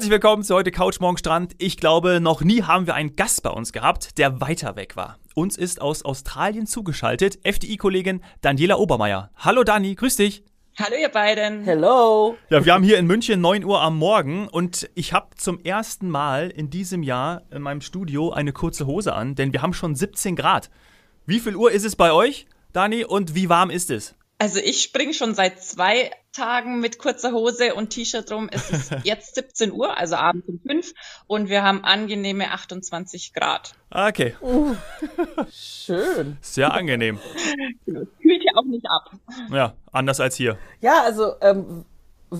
Herzlich 0.00 0.12
willkommen 0.12 0.42
zu 0.42 0.54
heute 0.54 0.70
Couch 0.70 0.98
Morgen 0.98 1.18
Strand. 1.18 1.52
Ich 1.58 1.76
glaube, 1.76 2.20
noch 2.22 2.40
nie 2.40 2.62
haben 2.62 2.86
wir 2.86 2.94
einen 2.94 3.16
Gast 3.16 3.42
bei 3.42 3.50
uns 3.50 3.70
gehabt, 3.70 4.16
der 4.16 4.40
weiter 4.40 4.74
weg 4.74 4.96
war. 4.96 5.18
Uns 5.34 5.58
ist 5.58 5.82
aus 5.82 6.06
Australien 6.06 6.66
zugeschaltet 6.66 7.38
FDI-Kollegin 7.44 8.22
Daniela 8.40 8.78
Obermeier. 8.78 9.30
Hallo 9.36 9.62
Dani, 9.62 9.94
grüß 9.94 10.16
dich. 10.16 10.42
Hallo 10.78 10.96
ihr 10.98 11.10
beiden. 11.10 11.64
Hello. 11.64 12.34
Ja, 12.48 12.64
wir 12.64 12.72
haben 12.72 12.82
hier 12.82 12.96
in 12.96 13.06
München 13.06 13.42
9 13.42 13.62
Uhr 13.62 13.82
am 13.82 13.98
Morgen 13.98 14.48
und 14.48 14.88
ich 14.94 15.12
habe 15.12 15.36
zum 15.36 15.60
ersten 15.60 16.08
Mal 16.08 16.48
in 16.48 16.70
diesem 16.70 17.02
Jahr 17.02 17.42
in 17.50 17.60
meinem 17.60 17.82
Studio 17.82 18.30
eine 18.30 18.54
kurze 18.54 18.86
Hose 18.86 19.12
an, 19.12 19.34
denn 19.34 19.52
wir 19.52 19.60
haben 19.60 19.74
schon 19.74 19.94
17 19.94 20.34
Grad. 20.34 20.70
Wie 21.26 21.40
viel 21.40 21.56
Uhr 21.56 21.72
ist 21.72 21.84
es 21.84 21.94
bei 21.94 22.10
euch, 22.10 22.46
Dani, 22.72 23.04
und 23.04 23.34
wie 23.34 23.50
warm 23.50 23.68
ist 23.68 23.90
es? 23.90 24.14
Also 24.40 24.58
ich 24.58 24.82
springe 24.82 25.12
schon 25.12 25.34
seit 25.34 25.62
zwei 25.62 26.12
Tagen 26.32 26.80
mit 26.80 26.98
kurzer 26.98 27.32
Hose 27.32 27.74
und 27.74 27.90
T-Shirt 27.90 28.32
rum. 28.32 28.48
Es 28.50 28.70
ist 28.70 28.90
jetzt 29.04 29.34
17 29.34 29.70
Uhr, 29.70 29.98
also 29.98 30.16
abends 30.16 30.48
um 30.48 30.58
5 30.66 30.94
und 31.26 31.50
wir 31.50 31.62
haben 31.62 31.84
angenehme 31.84 32.50
28 32.50 33.34
Grad. 33.34 33.74
Okay. 33.90 34.34
Uh, 34.40 34.74
schön. 35.52 36.38
Sehr 36.40 36.72
angenehm. 36.72 37.18
Kühlt 37.84 38.42
ja 38.42 38.52
auch 38.54 38.64
nicht 38.64 38.86
ab. 38.88 39.10
Ja, 39.50 39.74
anders 39.92 40.20
als 40.20 40.36
hier. 40.36 40.56
Ja, 40.80 41.02
also 41.02 41.34
ähm, 41.42 41.84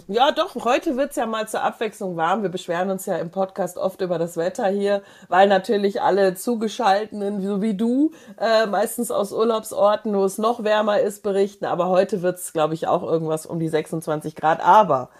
ja, 0.06 0.30
doch, 0.30 0.54
heute 0.64 0.96
wird's 0.96 1.16
ja 1.16 1.26
mal 1.26 1.48
zur 1.48 1.62
Abwechslung 1.62 2.16
warm. 2.16 2.42
Wir 2.42 2.48
beschweren 2.48 2.90
uns 2.90 3.06
ja 3.06 3.16
im 3.16 3.30
Podcast 3.30 3.76
oft 3.76 4.00
über 4.00 4.18
das 4.18 4.36
Wetter 4.36 4.68
hier, 4.68 5.02
weil 5.28 5.48
natürlich 5.48 6.00
alle 6.00 6.34
Zugeschalteten, 6.34 7.42
so 7.42 7.60
wie 7.60 7.74
du, 7.74 8.12
äh, 8.38 8.66
meistens 8.66 9.10
aus 9.10 9.32
Urlaubsorten, 9.32 10.14
wo 10.14 10.24
es 10.24 10.38
noch 10.38 10.62
wärmer 10.62 11.00
ist, 11.00 11.22
berichten. 11.22 11.64
Aber 11.64 11.88
heute 11.88 12.22
wird's, 12.22 12.52
glaube 12.52 12.74
ich, 12.74 12.86
auch 12.86 13.02
irgendwas 13.02 13.46
um 13.46 13.58
die 13.58 13.68
26 13.68 14.36
Grad. 14.36 14.60
Aber 14.60 15.10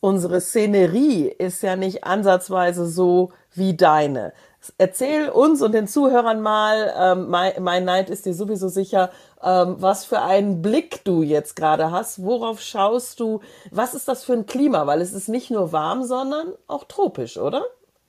unsere 0.00 0.40
Szenerie 0.40 1.28
ist 1.28 1.62
ja 1.62 1.76
nicht 1.76 2.04
ansatzweise 2.04 2.86
so 2.86 3.30
wie 3.52 3.76
deine. 3.76 4.32
Erzähl 4.76 5.30
uns 5.30 5.62
und 5.62 5.72
den 5.72 5.86
Zuhörern 5.86 6.42
mal, 6.42 6.92
ähm, 6.98 7.28
mein, 7.28 7.52
mein 7.60 7.84
Neid 7.84 8.10
ist 8.10 8.26
dir 8.26 8.34
sowieso 8.34 8.68
sicher, 8.68 9.10
ähm, 9.42 9.76
was 9.78 10.04
für 10.04 10.20
einen 10.20 10.62
Blick 10.62 11.04
du 11.04 11.22
jetzt 11.22 11.56
gerade 11.56 11.90
hast. 11.90 12.22
Worauf 12.24 12.60
schaust 12.60 13.20
du? 13.20 13.40
Was 13.70 13.94
ist 13.94 14.08
das 14.08 14.24
für 14.24 14.32
ein 14.32 14.46
Klima? 14.46 14.86
Weil 14.86 15.00
es 15.00 15.12
ist 15.12 15.28
nicht 15.28 15.50
nur 15.50 15.72
warm, 15.72 16.04
sondern 16.04 16.54
auch 16.66 16.84
tropisch, 16.84 17.36
oder? 17.38 17.64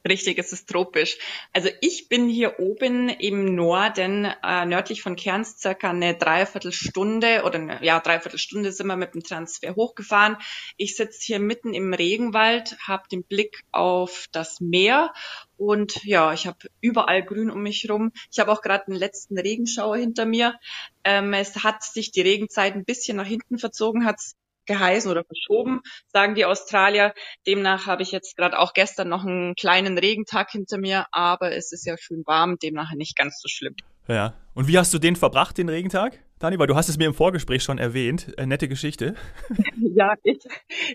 Richtig, 0.08 0.38
es 0.40 0.54
ist 0.54 0.70
tropisch. 0.70 1.18
Also 1.52 1.70
ich 1.82 2.08
bin 2.08 2.30
hier 2.30 2.60
oben 2.60 3.10
im 3.10 3.54
Norden, 3.54 4.26
äh, 4.44 4.66
nördlich 4.66 5.02
von 5.02 5.18
Kerns, 5.18 5.60
circa 5.60 5.90
eine 5.90 6.16
Dreiviertelstunde 6.16 7.44
oder 7.44 7.56
eine, 7.56 7.84
ja, 7.84 8.00
Dreiviertelstunde 8.00 8.72
sind 8.72 8.88
wir 8.88 8.96
mit 8.96 9.14
dem 9.14 9.24
Transfer 9.24 9.76
hochgefahren. 9.76 10.38
Ich 10.78 10.96
sitze 10.96 11.20
hier 11.22 11.40
mitten 11.40 11.74
im 11.74 11.94
Regenwald, 11.94 12.78
habe 12.88 13.10
den 13.12 13.24
Blick 13.24 13.64
auf 13.72 14.28
das 14.32 14.62
Meer 14.62 15.14
und 15.58 16.02
ja, 16.06 16.32
ich 16.32 16.48
habe 16.48 16.70
überall 16.80 17.22
Grün 17.22 17.52
um 17.52 17.62
mich 17.62 17.90
rum. 17.90 18.14
Ich 18.32 18.40
habe 18.40 18.54
auch 18.54 18.62
gerade 18.62 18.86
den 18.88 18.96
letzten 18.96 19.38
Regenschauer 19.38 19.98
hinter 19.98 20.26
mir. 20.26 20.58
Ähm, 21.04 21.34
es 21.34 21.66
hat 21.66 21.84
sich 21.84 22.12
die 22.12 22.22
Regenzeit 22.22 22.74
ein 22.74 22.86
bisschen 22.86 23.18
nach 23.18 23.28
hinten 23.28 23.58
verzogen, 23.58 24.06
hat 24.06 24.22
geheißen 24.70 25.12
oder 25.12 25.26
verschoben, 25.26 25.82
sagen 26.08 26.36
die 26.36 26.46
Australier. 26.46 27.14
Demnach 27.46 27.88
habe 27.88 28.04
ich 28.04 28.12
jetzt 28.12 28.38
gerade 28.38 28.58
auch 28.58 28.74
gestern 28.74 29.10
noch 29.10 29.26
einen 29.26 29.56
kleinen 29.56 29.98
Regentag 29.98 30.52
hinter 30.52 30.78
mir, 30.78 31.08
aber 31.12 31.52
es 31.52 31.74
ist 31.74 31.86
ja 31.86 31.98
schön 31.98 32.24
warm, 32.26 32.58
demnach 32.58 32.94
nicht 32.94 33.18
ganz 33.18 33.42
so 33.42 33.50
schlimm. 33.50 33.76
Ja. 34.08 34.34
Und 34.56 34.68
wie 34.68 34.78
hast 34.78 34.94
du 34.94 35.00
den 35.00 35.16
verbracht, 35.16 35.58
den 35.58 35.70
Regentag? 35.70 36.20
Dani, 36.40 36.58
weil 36.58 36.68
du 36.68 36.76
hast 36.76 36.90
es 36.90 36.98
mir 36.98 37.06
im 37.06 37.14
Vorgespräch 37.14 37.64
schon 37.64 37.78
erwähnt. 37.78 38.34
Äh, 38.38 38.46
nette 38.46 38.68
Geschichte. 38.68 39.16
ja, 39.78 40.14
ich, 40.24 40.40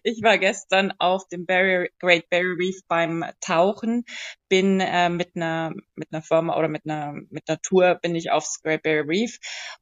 ich 0.02 0.22
war 0.22 0.38
gestern 0.38 0.92
auf 0.98 1.26
dem 1.28 1.46
Barrier, 1.46 1.88
Great 1.98 2.28
Barrier 2.30 2.56
Reef 2.58 2.80
beim 2.88 3.24
Tauchen, 3.40 4.04
bin 4.48 4.80
äh, 4.80 5.08
mit 5.10 5.36
einer 5.36 5.72
mit 5.94 6.08
einer 6.12 6.22
Firma 6.22 6.56
oder 6.58 6.68
mit 6.68 6.82
einer 6.86 7.12
mit 7.30 7.48
einer 7.48 7.60
Tour 7.60 7.98
bin 8.02 8.14
ich 8.14 8.30
aufs 8.30 8.62
Great 8.62 8.82
Barrier 8.82 9.06
Reef 9.06 9.38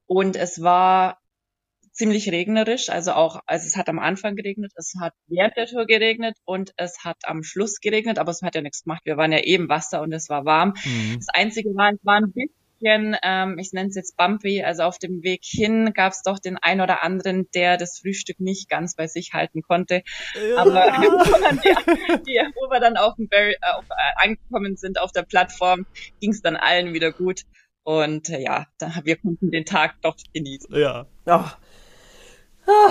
und 0.07 0.37
es 0.37 0.63
war 0.63 1.19
ziemlich 1.93 2.31
regnerisch, 2.33 2.89
also 2.89 3.13
auch, 3.13 3.41
also 3.47 3.67
es 3.67 3.77
hat 3.77 3.89
am 3.89 3.99
Anfang 3.99 4.35
geregnet, 4.35 4.73
es 4.77 4.95
hat 5.01 5.13
während 5.27 5.57
der 5.57 5.67
Tour 5.67 5.87
geregnet 5.87 6.37
und 6.45 6.73
es 6.77 7.05
hat 7.05 7.19
am 7.25 7.43
Schluss 7.43 7.81
geregnet, 7.81 8.19
aber 8.19 8.31
es 8.31 8.43
hat 8.43 8.55
ja 8.55 8.63
nichts 8.63 8.85
gemacht. 8.85 9.03
Wir 9.05 9.17
waren 9.17 9.33
ja 9.33 9.41
eben 9.41 9.69
Wasser 9.69 10.01
und 10.01 10.13
es 10.13 10.29
war 10.29 10.45
warm. 10.45 10.75
Mhm. 10.85 11.17
Das 11.17 11.29
Einzige 11.35 11.71
war, 11.71 11.93
es 11.93 12.05
war 12.05 12.17
ein 12.17 12.33
bisschen, 12.33 13.17
ähm, 13.23 13.59
ich 13.59 13.73
nenne 13.73 13.91
es 13.91 13.95
jetzt 13.95 14.17
bumpy, 14.17 14.63
also 14.63 14.85
auf 14.85 14.99
dem 14.99 15.23
Weg 15.23 15.43
hin 15.45 15.93
gab 15.95 16.13
es 16.13 16.23
doch 16.23 16.39
den 16.39 16.57
ein 16.57 16.81
oder 16.81 17.03
anderen, 17.03 17.47
der 17.55 17.77
das 17.77 17.99
Frühstück 17.99 18.41
nicht 18.41 18.71
ganz 18.71 18.97
bei 18.97 19.07
sich 19.07 19.35
halten 19.35 19.61
konnte. 19.63 20.03
Ja. 20.35 20.57
Aber 20.57 20.73
die, 22.27 22.41
wo 22.55 22.71
wir 22.71 22.81
dann 22.81 22.97
auf 22.97 23.17
dem 23.17 23.29
Berry, 23.29 23.53
äh, 23.53 23.77
auf, 23.77 23.85
äh, 23.91 24.27
angekommen 24.29 24.77
sind 24.77 24.99
auf 24.99 25.13
der 25.13 25.23
Plattform, 25.23 25.85
ging 26.21 26.31
es 26.31 26.41
dann 26.41 26.57
allen 26.57 26.95
wieder 26.95 27.13
gut. 27.13 27.43
Und 27.85 28.31
äh, 28.31 28.41
ja, 28.41 28.67
da, 28.79 28.93
wir 29.05 29.17
konnten 29.17 29.51
den 29.51 29.65
Tag 29.65 30.01
doch 30.03 30.17
genießen. 30.33 30.75
Ja. 30.77 31.07
Oh, 31.27 31.45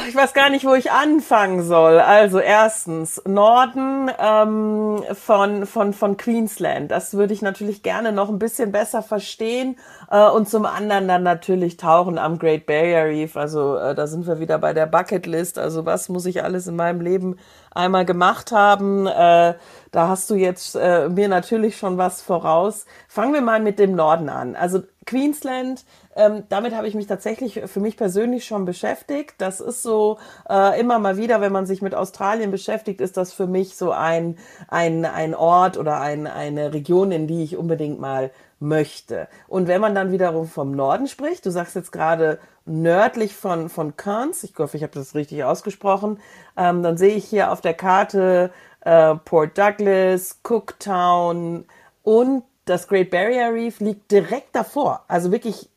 ich 0.07 0.15
weiß 0.15 0.33
gar 0.33 0.49
nicht, 0.49 0.65
wo 0.65 0.73
ich 0.73 0.91
anfangen 0.91 1.63
soll. 1.63 1.99
Also 1.99 2.39
erstens 2.39 3.21
Norden 3.25 4.11
ähm, 4.19 5.01
von 5.13 5.65
von 5.65 5.93
von 5.93 6.17
Queensland. 6.17 6.91
Das 6.91 7.13
würde 7.13 7.33
ich 7.33 7.41
natürlich 7.41 7.81
gerne 7.81 8.11
noch 8.11 8.29
ein 8.29 8.37
bisschen 8.37 8.73
besser 8.73 9.01
verstehen. 9.01 9.77
Äh, 10.09 10.27
und 10.29 10.49
zum 10.49 10.65
anderen 10.65 11.07
dann 11.07 11.23
natürlich 11.23 11.77
Tauchen 11.77 12.17
am 12.17 12.37
Great 12.37 12.65
Barrier 12.65 13.05
Reef. 13.05 13.37
Also 13.37 13.77
äh, 13.77 13.95
da 13.95 14.07
sind 14.07 14.27
wir 14.27 14.39
wieder 14.39 14.57
bei 14.57 14.73
der 14.73 14.87
Bucketlist. 14.87 15.57
Also 15.57 15.85
was 15.85 16.09
muss 16.09 16.25
ich 16.25 16.43
alles 16.43 16.67
in 16.67 16.75
meinem 16.75 16.99
Leben 16.99 17.37
einmal 17.71 18.05
gemacht 18.05 18.51
haben? 18.51 19.07
Äh, 19.07 19.55
da 19.91 20.07
hast 20.07 20.29
du 20.29 20.35
jetzt 20.35 20.75
äh, 20.75 21.09
mir 21.09 21.27
natürlich 21.27 21.77
schon 21.77 21.97
was 21.97 22.21
voraus. 22.21 22.85
Fangen 23.07 23.33
wir 23.33 23.41
mal 23.41 23.59
mit 23.59 23.79
dem 23.79 23.95
Norden 23.95 24.29
an. 24.29 24.55
Also 24.55 24.83
Queensland 25.05 25.83
ähm, 26.15 26.43
damit 26.49 26.75
habe 26.75 26.87
ich 26.87 26.95
mich 26.95 27.07
tatsächlich 27.07 27.61
für 27.65 27.79
mich 27.79 27.95
persönlich 27.95 28.45
schon 28.45 28.65
beschäftigt. 28.65 29.35
Das 29.37 29.59
ist 29.59 29.81
so 29.81 30.17
äh, 30.49 30.79
immer 30.79 30.99
mal 30.99 31.17
wieder, 31.17 31.41
wenn 31.41 31.51
man 31.51 31.65
sich 31.65 31.81
mit 31.81 31.95
Australien 31.95 32.51
beschäftigt, 32.51 33.01
ist 33.01 33.17
das 33.17 33.33
für 33.33 33.47
mich 33.47 33.75
so 33.75 33.91
ein, 33.91 34.37
ein, 34.67 35.05
ein 35.05 35.33
Ort 35.35 35.77
oder 35.77 36.01
ein, 36.01 36.27
eine 36.27 36.73
Region, 36.73 37.11
in 37.11 37.27
die 37.27 37.43
ich 37.43 37.57
unbedingt 37.57 37.99
mal 37.99 38.31
möchte. 38.61 39.27
Und 39.47 39.67
wenn 39.67 39.81
man 39.81 39.95
dann 39.95 40.11
wiederum 40.11 40.47
vom 40.47 40.72
Norden 40.72 41.07
spricht, 41.07 41.45
du 41.45 41.49
sagst 41.49 41.75
jetzt 41.75 41.91
gerade 41.91 42.39
nördlich 42.66 43.35
von, 43.35 43.69
von 43.69 43.97
Cairns, 43.97 44.44
ich 44.44 44.53
hoffe, 44.57 44.77
ich 44.77 44.83
habe 44.83 44.94
das 44.94 45.16
richtig 45.16 45.44
ausgesprochen, 45.44 46.19
ähm, 46.55 46.83
dann 46.83 46.97
sehe 46.97 47.16
ich 47.16 47.25
hier 47.25 47.51
auf 47.51 47.61
der 47.61 47.73
Karte 47.73 48.51
äh, 48.81 49.16
Port 49.16 49.57
Douglas, 49.57 50.39
Cooktown 50.44 51.66
und 52.03 52.44
das 52.66 52.88
Great 52.88 53.09
Barrier 53.09 53.51
Reef 53.51 53.79
liegt 53.79 54.11
direkt 54.11 54.55
davor. 54.55 55.03
Also 55.07 55.31
wirklich 55.31 55.70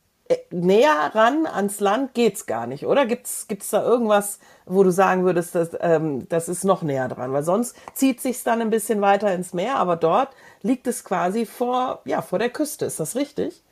näher 0.51 1.11
ran 1.15 1.47
ans 1.47 1.81
Land 1.81 2.15
geht's 2.15 2.47
gar 2.47 2.67
nicht, 2.67 2.87
oder? 2.87 3.07
Gibt's 3.07 3.47
gibt's 3.47 3.71
da 3.71 3.83
irgendwas, 3.83 4.39
wo 4.65 4.83
du 4.83 4.91
sagen 4.91 5.25
würdest, 5.25 5.55
dass, 5.55 5.71
ähm, 5.81 6.27
das 6.29 6.49
ist 6.49 6.65
noch 6.65 6.83
näher 6.83 7.09
dran? 7.09 7.33
Weil 7.33 7.43
sonst 7.43 7.77
zieht 7.95 8.21
sich's 8.21 8.43
dann 8.43 8.61
ein 8.61 8.71
bisschen 8.71 9.01
weiter 9.01 9.35
ins 9.35 9.53
Meer, 9.53 9.77
aber 9.77 9.97
dort 9.97 10.31
liegt 10.63 10.87
es 10.87 11.05
quasi 11.05 11.45
vor, 11.47 12.01
ja, 12.07 12.23
vor 12.23 12.39
der 12.39 12.51
Küste. 12.51 12.87
Ist 12.87 13.01
das 13.01 13.17
richtig? 13.17 13.63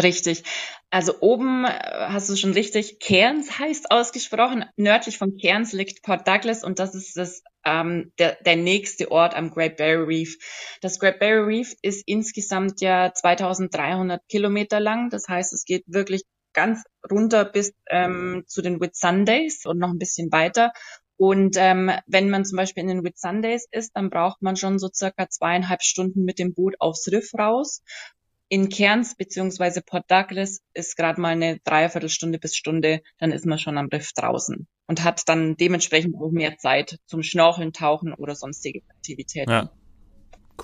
Richtig. 0.00 0.44
Also 0.90 1.14
oben 1.20 1.64
äh, 1.64 1.70
hast 2.08 2.28
du 2.30 2.36
schon 2.36 2.52
richtig, 2.52 3.00
Cairns 3.00 3.58
heißt 3.58 3.90
ausgesprochen. 3.90 4.64
Nördlich 4.76 5.18
von 5.18 5.36
Cairns 5.36 5.72
liegt 5.72 6.02
Port 6.02 6.28
Douglas 6.28 6.64
und 6.64 6.78
das 6.78 6.94
ist 6.94 7.16
das, 7.16 7.42
ähm, 7.68 8.12
der, 8.18 8.36
der 8.44 8.56
nächste 8.56 9.10
Ort 9.10 9.34
am 9.34 9.50
Great 9.50 9.76
Barrier 9.76 10.06
Reef. 10.06 10.36
Das 10.80 10.98
Great 10.98 11.18
Barrier 11.18 11.46
Reef 11.46 11.74
ist 11.82 12.02
insgesamt 12.06 12.80
ja 12.80 13.12
2300 13.12 14.26
Kilometer 14.28 14.80
lang. 14.80 15.10
Das 15.10 15.28
heißt, 15.28 15.52
es 15.52 15.64
geht 15.64 15.84
wirklich 15.86 16.22
ganz 16.54 16.82
runter 17.10 17.44
bis 17.44 17.74
ähm, 17.90 18.44
zu 18.46 18.62
den 18.62 18.80
Whitsundays 18.80 19.66
und 19.66 19.78
noch 19.78 19.90
ein 19.90 19.98
bisschen 19.98 20.32
weiter. 20.32 20.72
Und 21.16 21.56
ähm, 21.58 21.90
wenn 22.06 22.30
man 22.30 22.44
zum 22.44 22.56
Beispiel 22.56 22.82
in 22.84 22.88
den 22.88 23.04
Whitsundays 23.04 23.66
ist, 23.70 23.96
dann 23.96 24.08
braucht 24.08 24.40
man 24.40 24.56
schon 24.56 24.78
so 24.78 24.88
circa 24.92 25.28
zweieinhalb 25.28 25.82
Stunden 25.82 26.24
mit 26.24 26.38
dem 26.38 26.54
Boot 26.54 26.76
aufs 26.78 27.10
Riff 27.10 27.34
raus 27.34 27.82
in 28.48 28.68
Cairns 28.68 29.14
beziehungsweise 29.14 29.82
Port 29.82 30.04
Douglas 30.10 30.60
ist 30.74 30.96
gerade 30.96 31.20
mal 31.20 31.32
eine 31.32 31.58
Dreiviertelstunde 31.60 32.38
bis 32.38 32.56
Stunde, 32.56 33.02
dann 33.18 33.32
ist 33.32 33.46
man 33.46 33.58
schon 33.58 33.78
am 33.78 33.86
Riff 33.86 34.12
draußen 34.12 34.66
und 34.86 35.04
hat 35.04 35.22
dann 35.26 35.56
dementsprechend 35.56 36.16
auch 36.16 36.30
mehr 36.30 36.56
Zeit 36.56 36.98
zum 37.06 37.22
Schnorcheln, 37.22 37.72
Tauchen 37.72 38.14
oder 38.14 38.34
sonstige 38.34 38.80
Aktivitäten. 38.88 39.50
Ja, 39.50 39.70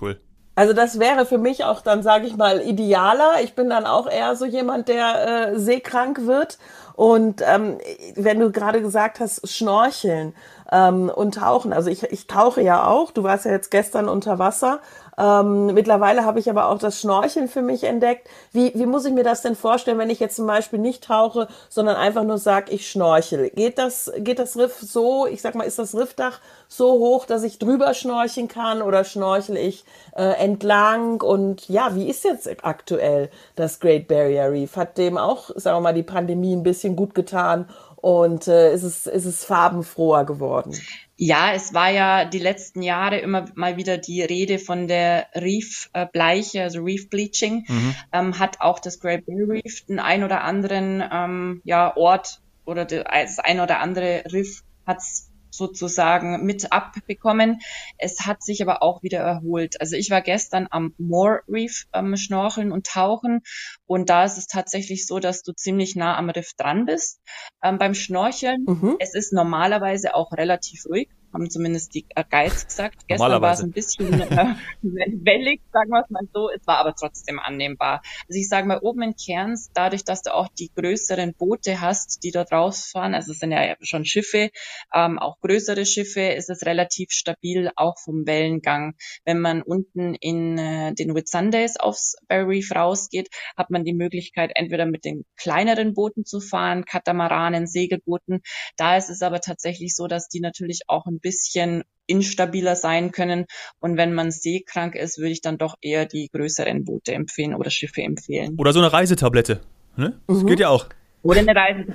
cool. 0.00 0.20
Also 0.56 0.72
das 0.72 1.00
wäre 1.00 1.26
für 1.26 1.38
mich 1.38 1.64
auch 1.64 1.80
dann, 1.80 2.02
sage 2.02 2.26
ich 2.26 2.36
mal, 2.36 2.60
idealer. 2.60 3.42
Ich 3.42 3.54
bin 3.54 3.68
dann 3.68 3.86
auch 3.86 4.06
eher 4.06 4.36
so 4.36 4.44
jemand, 4.44 4.88
der 4.88 5.50
äh, 5.52 5.58
seekrank 5.58 6.26
wird 6.26 6.58
Und 6.94 7.42
ähm, 7.44 7.78
wenn 8.14 8.38
du 8.38 8.52
gerade 8.52 8.80
gesagt 8.80 9.18
hast, 9.18 9.48
Schnorcheln 9.50 10.32
ähm, 10.72 11.10
und 11.14 11.34
Tauchen, 11.34 11.72
also 11.72 11.90
ich, 11.90 12.02
ich 12.04 12.26
tauche 12.26 12.62
ja 12.62 12.86
auch, 12.86 13.10
du 13.10 13.22
warst 13.22 13.44
ja 13.44 13.52
jetzt 13.52 13.70
gestern 13.70 14.08
unter 14.08 14.38
Wasser 14.38 14.80
ähm, 15.16 15.66
mittlerweile 15.66 16.24
habe 16.24 16.40
ich 16.40 16.50
aber 16.50 16.68
auch 16.68 16.78
das 16.78 17.00
Schnorcheln 17.00 17.48
für 17.48 17.62
mich 17.62 17.84
entdeckt. 17.84 18.28
Wie, 18.52 18.72
wie 18.74 18.86
muss 18.86 19.04
ich 19.04 19.12
mir 19.12 19.22
das 19.22 19.42
denn 19.42 19.54
vorstellen, 19.54 19.98
wenn 19.98 20.10
ich 20.10 20.20
jetzt 20.20 20.36
zum 20.36 20.46
Beispiel 20.46 20.78
nicht 20.78 21.04
tauche, 21.04 21.48
sondern 21.68 21.96
einfach 21.96 22.24
nur 22.24 22.38
sage, 22.38 22.72
ich 22.72 22.90
schnorchel? 22.90 23.50
Geht 23.50 23.78
das, 23.78 24.12
geht 24.18 24.38
das 24.38 24.56
Riff 24.56 24.78
so, 24.80 25.26
ich 25.26 25.42
sag 25.42 25.54
mal, 25.54 25.64
ist 25.64 25.78
das 25.78 25.94
Riffdach 25.94 26.40
so 26.68 26.92
hoch, 26.92 27.26
dass 27.26 27.44
ich 27.44 27.58
drüber 27.58 27.94
schnorcheln 27.94 28.48
kann 28.48 28.82
oder 28.82 29.04
schnorchel 29.04 29.56
ich 29.56 29.84
äh, 30.16 30.22
entlang? 30.22 31.20
Und 31.20 31.68
ja, 31.68 31.94
wie 31.94 32.08
ist 32.08 32.24
jetzt 32.24 32.48
aktuell 32.64 33.30
das 33.54 33.78
Great 33.78 34.08
Barrier 34.08 34.50
Reef? 34.50 34.76
Hat 34.76 34.98
dem 34.98 35.16
auch, 35.16 35.50
sagen 35.54 35.76
wir 35.76 35.80
mal, 35.80 35.94
die 35.94 36.02
Pandemie 36.02 36.56
ein 36.56 36.64
bisschen 36.64 36.96
gut 36.96 37.14
getan 37.14 37.68
und 38.04 38.48
äh, 38.48 38.74
ist, 38.74 38.82
es, 38.82 39.06
ist 39.06 39.24
es 39.24 39.46
farbenfroher 39.46 40.26
geworden? 40.26 40.78
Ja, 41.16 41.54
es 41.54 41.72
war 41.72 41.88
ja 41.88 42.26
die 42.26 42.38
letzten 42.38 42.82
Jahre 42.82 43.16
immer 43.18 43.46
mal 43.54 43.78
wieder 43.78 43.96
die 43.96 44.20
Rede 44.20 44.58
von 44.58 44.88
der 44.88 45.28
Reef-Bleiche, 45.34 46.62
also 46.64 46.82
Reef 46.82 47.08
Bleaching. 47.08 47.64
Mhm. 47.66 47.94
Ähm, 48.12 48.38
hat 48.38 48.60
auch 48.60 48.78
das 48.78 49.00
Great 49.00 49.24
Barrier 49.24 49.48
Reef 49.48 49.86
den 49.86 50.00
ein 50.00 50.22
oder 50.22 50.42
anderen 50.42 51.02
ähm, 51.10 51.62
ja, 51.64 51.96
Ort 51.96 52.42
oder 52.66 52.84
das 52.84 53.38
ein 53.38 53.60
oder 53.60 53.80
andere 53.80 54.24
Riff 54.30 54.62
hat's 54.86 55.30
sozusagen 55.56 56.44
mit 56.44 56.72
abbekommen. 56.72 57.60
Es 57.98 58.26
hat 58.26 58.42
sich 58.42 58.62
aber 58.62 58.82
auch 58.82 59.02
wieder 59.02 59.20
erholt. 59.20 59.80
Also 59.80 59.96
ich 59.96 60.10
war 60.10 60.22
gestern 60.22 60.66
am 60.70 60.94
Moor 60.98 61.40
Reef 61.48 61.84
ähm, 61.92 62.16
schnorcheln 62.16 62.72
und 62.72 62.86
tauchen 62.86 63.42
und 63.86 64.10
da 64.10 64.24
ist 64.24 64.38
es 64.38 64.46
tatsächlich 64.46 65.06
so, 65.06 65.18
dass 65.18 65.42
du 65.42 65.52
ziemlich 65.52 65.96
nah 65.96 66.16
am 66.16 66.30
Riff 66.30 66.52
dran 66.56 66.86
bist 66.86 67.20
ähm, 67.62 67.78
beim 67.78 67.94
Schnorcheln. 67.94 68.64
Mhm. 68.66 68.96
Es 68.98 69.14
ist 69.14 69.32
normalerweise 69.32 70.14
auch 70.14 70.32
relativ 70.32 70.84
ruhig 70.86 71.08
haben 71.34 71.50
zumindest 71.50 71.94
die 71.94 72.06
äh, 72.14 72.24
Guides 72.28 72.66
gesagt. 72.66 73.06
Gestern 73.08 73.42
war 73.42 73.52
es 73.52 73.60
ein 73.60 73.72
bisschen 73.72 74.20
äh, 74.20 74.54
wellig, 74.82 75.60
sagen 75.72 75.90
wir 75.90 76.02
es 76.02 76.10
mal 76.10 76.26
so. 76.32 76.48
Es 76.50 76.66
war 76.66 76.78
aber 76.78 76.94
trotzdem 76.94 77.38
annehmbar. 77.38 78.02
Also 78.28 78.38
ich 78.38 78.48
sage 78.48 78.66
mal, 78.66 78.78
oben 78.80 79.02
in 79.02 79.14
Cairns, 79.16 79.70
dadurch, 79.74 80.04
dass 80.04 80.22
du 80.22 80.32
auch 80.32 80.48
die 80.48 80.70
größeren 80.74 81.34
Boote 81.34 81.80
hast, 81.80 82.22
die 82.22 82.30
dort 82.30 82.52
rausfahren, 82.52 83.14
also 83.14 83.32
es 83.32 83.40
sind 83.40 83.52
ja 83.52 83.74
schon 83.82 84.04
Schiffe, 84.04 84.50
ähm, 84.94 85.18
auch 85.18 85.40
größere 85.40 85.84
Schiffe, 85.84 86.20
ist 86.20 86.50
es 86.50 86.64
relativ 86.64 87.10
stabil, 87.10 87.70
auch 87.76 87.98
vom 87.98 88.26
Wellengang. 88.26 88.94
Wenn 89.24 89.40
man 89.40 89.62
unten 89.62 90.14
in 90.14 90.56
äh, 90.56 90.94
den 90.94 91.14
Whitsundays 91.14 91.76
aufs 91.76 92.16
Barrier 92.28 92.54
Reef 92.54 92.70
rausgeht, 92.74 93.28
hat 93.56 93.70
man 93.70 93.84
die 93.84 93.94
Möglichkeit, 93.94 94.52
entweder 94.54 94.86
mit 94.86 95.04
den 95.04 95.24
kleineren 95.36 95.94
Booten 95.94 96.24
zu 96.24 96.40
fahren, 96.40 96.84
Katamaranen, 96.84 97.66
Segelbooten. 97.66 98.42
Da 98.76 98.96
ist 98.96 99.10
es 99.10 99.22
aber 99.22 99.40
tatsächlich 99.40 99.94
so, 99.96 100.06
dass 100.06 100.28
die 100.28 100.40
natürlich 100.40 100.82
auch 100.86 101.06
ein 101.06 101.18
bisschen 101.24 101.82
instabiler 102.06 102.76
sein 102.76 103.10
können. 103.10 103.46
Und 103.80 103.96
wenn 103.96 104.12
man 104.12 104.30
seekrank 104.30 104.94
ist, 104.94 105.18
würde 105.18 105.30
ich 105.30 105.40
dann 105.40 105.58
doch 105.58 105.74
eher 105.80 106.06
die 106.06 106.28
größeren 106.32 106.84
Boote 106.84 107.14
empfehlen 107.14 107.54
oder 107.54 107.70
Schiffe 107.70 108.02
empfehlen. 108.02 108.54
Oder 108.58 108.72
so 108.72 108.80
eine 108.80 108.92
Reisetablette. 108.92 109.60
Ne? 109.96 110.20
Das 110.26 110.42
mhm. 110.42 110.46
geht 110.46 110.60
ja 110.60 110.68
auch. 110.68 110.86
Oder 111.24 111.40
eine 111.40 111.56
Reise. 111.56 111.86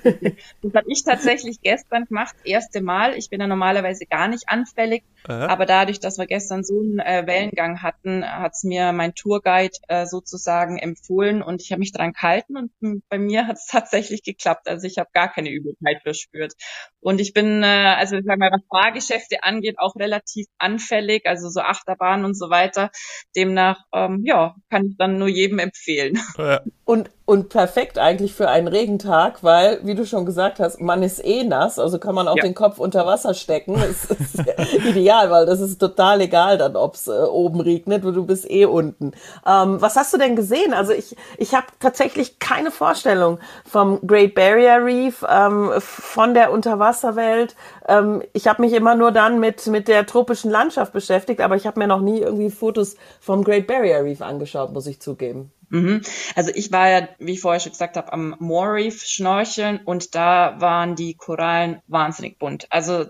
Das 0.61 0.73
habe 0.73 0.87
ich 0.91 1.03
tatsächlich 1.03 1.61
gestern 1.61 2.05
gemacht, 2.05 2.35
erste 2.43 2.81
Mal. 2.81 3.15
Ich 3.15 3.29
bin 3.29 3.39
ja 3.39 3.47
normalerweise 3.47 4.05
gar 4.05 4.27
nicht 4.27 4.49
anfällig, 4.49 5.03
Aha. 5.27 5.47
aber 5.47 5.65
dadurch, 5.65 5.99
dass 5.99 6.17
wir 6.17 6.25
gestern 6.25 6.63
so 6.63 6.79
einen 6.79 6.99
äh, 6.99 7.23
Wellengang 7.27 7.81
hatten, 7.83 8.25
hat's 8.25 8.63
mir 8.63 8.91
mein 8.91 9.13
Tourguide 9.13 9.77
äh, 9.87 10.05
sozusagen 10.05 10.79
empfohlen 10.79 11.43
und 11.43 11.61
ich 11.61 11.71
habe 11.71 11.79
mich 11.79 11.91
dran 11.91 12.13
gehalten 12.13 12.57
und 12.57 13.03
bei 13.09 13.19
mir 13.19 13.47
hat 13.47 13.57
es 13.57 13.67
tatsächlich 13.67 14.23
geklappt. 14.23 14.67
Also 14.67 14.87
ich 14.87 14.97
habe 14.97 15.09
gar 15.13 15.31
keine 15.31 15.49
Übelkeit 15.51 16.01
verspürt. 16.01 16.53
Und 16.99 17.21
ich 17.21 17.33
bin, 17.33 17.63
äh, 17.63 17.95
also 17.97 18.17
ich 18.17 18.25
sag 18.25 18.39
mal, 18.39 18.51
was 18.51 18.61
Fahrgeschäfte 18.69 19.43
angeht, 19.43 19.75
auch 19.77 19.95
relativ 19.95 20.47
anfällig, 20.57 21.27
also 21.27 21.49
so 21.49 21.61
Achterbahn 21.61 22.25
und 22.25 22.35
so 22.35 22.49
weiter. 22.49 22.89
Demnach, 23.35 23.85
ähm, 23.93 24.23
ja, 24.25 24.55
kann 24.69 24.87
ich 24.87 24.97
dann 24.97 25.17
nur 25.17 25.29
jedem 25.29 25.59
empfehlen. 25.59 26.19
Ja. 26.37 26.61
Und 26.85 27.11
und 27.29 27.49
perfekt 27.49 27.99
eigentlich 27.99 28.33
für 28.33 28.49
einen 28.49 28.67
Regentag, 28.67 29.43
weil, 29.43 29.81
wie 29.83 29.93
du 29.93 30.03
schon 30.07 30.25
gesagt 30.25 30.59
hast, 30.59 30.81
man 30.81 31.03
ist 31.03 31.23
eh 31.23 31.43
nass, 31.43 31.77
also 31.77 31.99
kann 31.99 32.15
man 32.15 32.27
auch 32.27 32.37
ja. 32.37 32.41
den 32.41 32.55
Kopf 32.55 32.79
unter 32.79 33.05
Wasser 33.05 33.35
stecken. 33.35 33.75
Das 33.79 34.05
ist 34.05 34.85
ideal, 34.85 35.29
weil 35.29 35.45
das 35.45 35.59
ist 35.59 35.77
total 35.77 36.21
egal 36.21 36.57
dann, 36.57 36.75
ob's 36.75 37.07
äh, 37.07 37.11
oben 37.11 37.61
regnet 37.61 38.03
und 38.03 38.15
du 38.15 38.25
bist 38.25 38.49
eh 38.49 38.65
unten. 38.65 39.11
Ähm, 39.45 39.79
was 39.79 39.95
hast 39.95 40.11
du 40.11 40.17
denn 40.17 40.35
gesehen? 40.35 40.73
Also 40.73 40.91
ich, 40.91 41.15
ich 41.37 41.53
habe 41.53 41.67
tatsächlich 41.79 42.39
keine 42.39 42.71
Vorstellung 42.71 43.37
vom 43.63 43.99
Great 44.07 44.33
Barrier 44.33 44.83
Reef, 44.83 45.23
ähm, 45.29 45.71
von 45.77 46.33
der 46.33 46.51
Unterwasserwelt. 46.51 47.55
Ähm, 47.87 48.23
ich 48.33 48.47
habe 48.47 48.63
mich 48.63 48.73
immer 48.73 48.95
nur 48.95 49.11
dann 49.11 49.39
mit, 49.39 49.67
mit 49.67 49.87
der 49.87 50.07
tropischen 50.07 50.49
Landschaft 50.49 50.93
beschäftigt, 50.93 51.41
aber 51.41 51.55
ich 51.55 51.67
habe 51.67 51.79
mir 51.79 51.87
noch 51.87 52.01
nie 52.01 52.21
irgendwie 52.21 52.49
Fotos 52.49 52.95
vom 53.19 53.43
Great 53.43 53.67
Barrier 53.67 54.03
Reef 54.03 54.21
angeschaut, 54.21 54.73
muss 54.73 54.87
ich 54.87 54.99
zugeben. 54.99 55.51
Mhm. 55.69 56.01
Also 56.35 56.51
ich 56.53 56.71
war 56.71 56.89
ja, 56.89 57.09
wie 57.19 57.33
ich 57.33 57.41
vorher 57.41 57.59
schon 57.59 57.71
gesagt 57.71 57.95
habe, 57.95 58.11
am 58.11 58.35
Moor 58.39 58.73
Reef 58.73 59.03
schnorcheln 59.03 59.81
und 59.85 60.15
da 60.15 60.59
waren 60.59 60.95
die 60.95 61.15
Korallen 61.15 61.81
wahnsinnig 61.87 62.39
bunt. 62.39 62.67
Also 62.71 63.05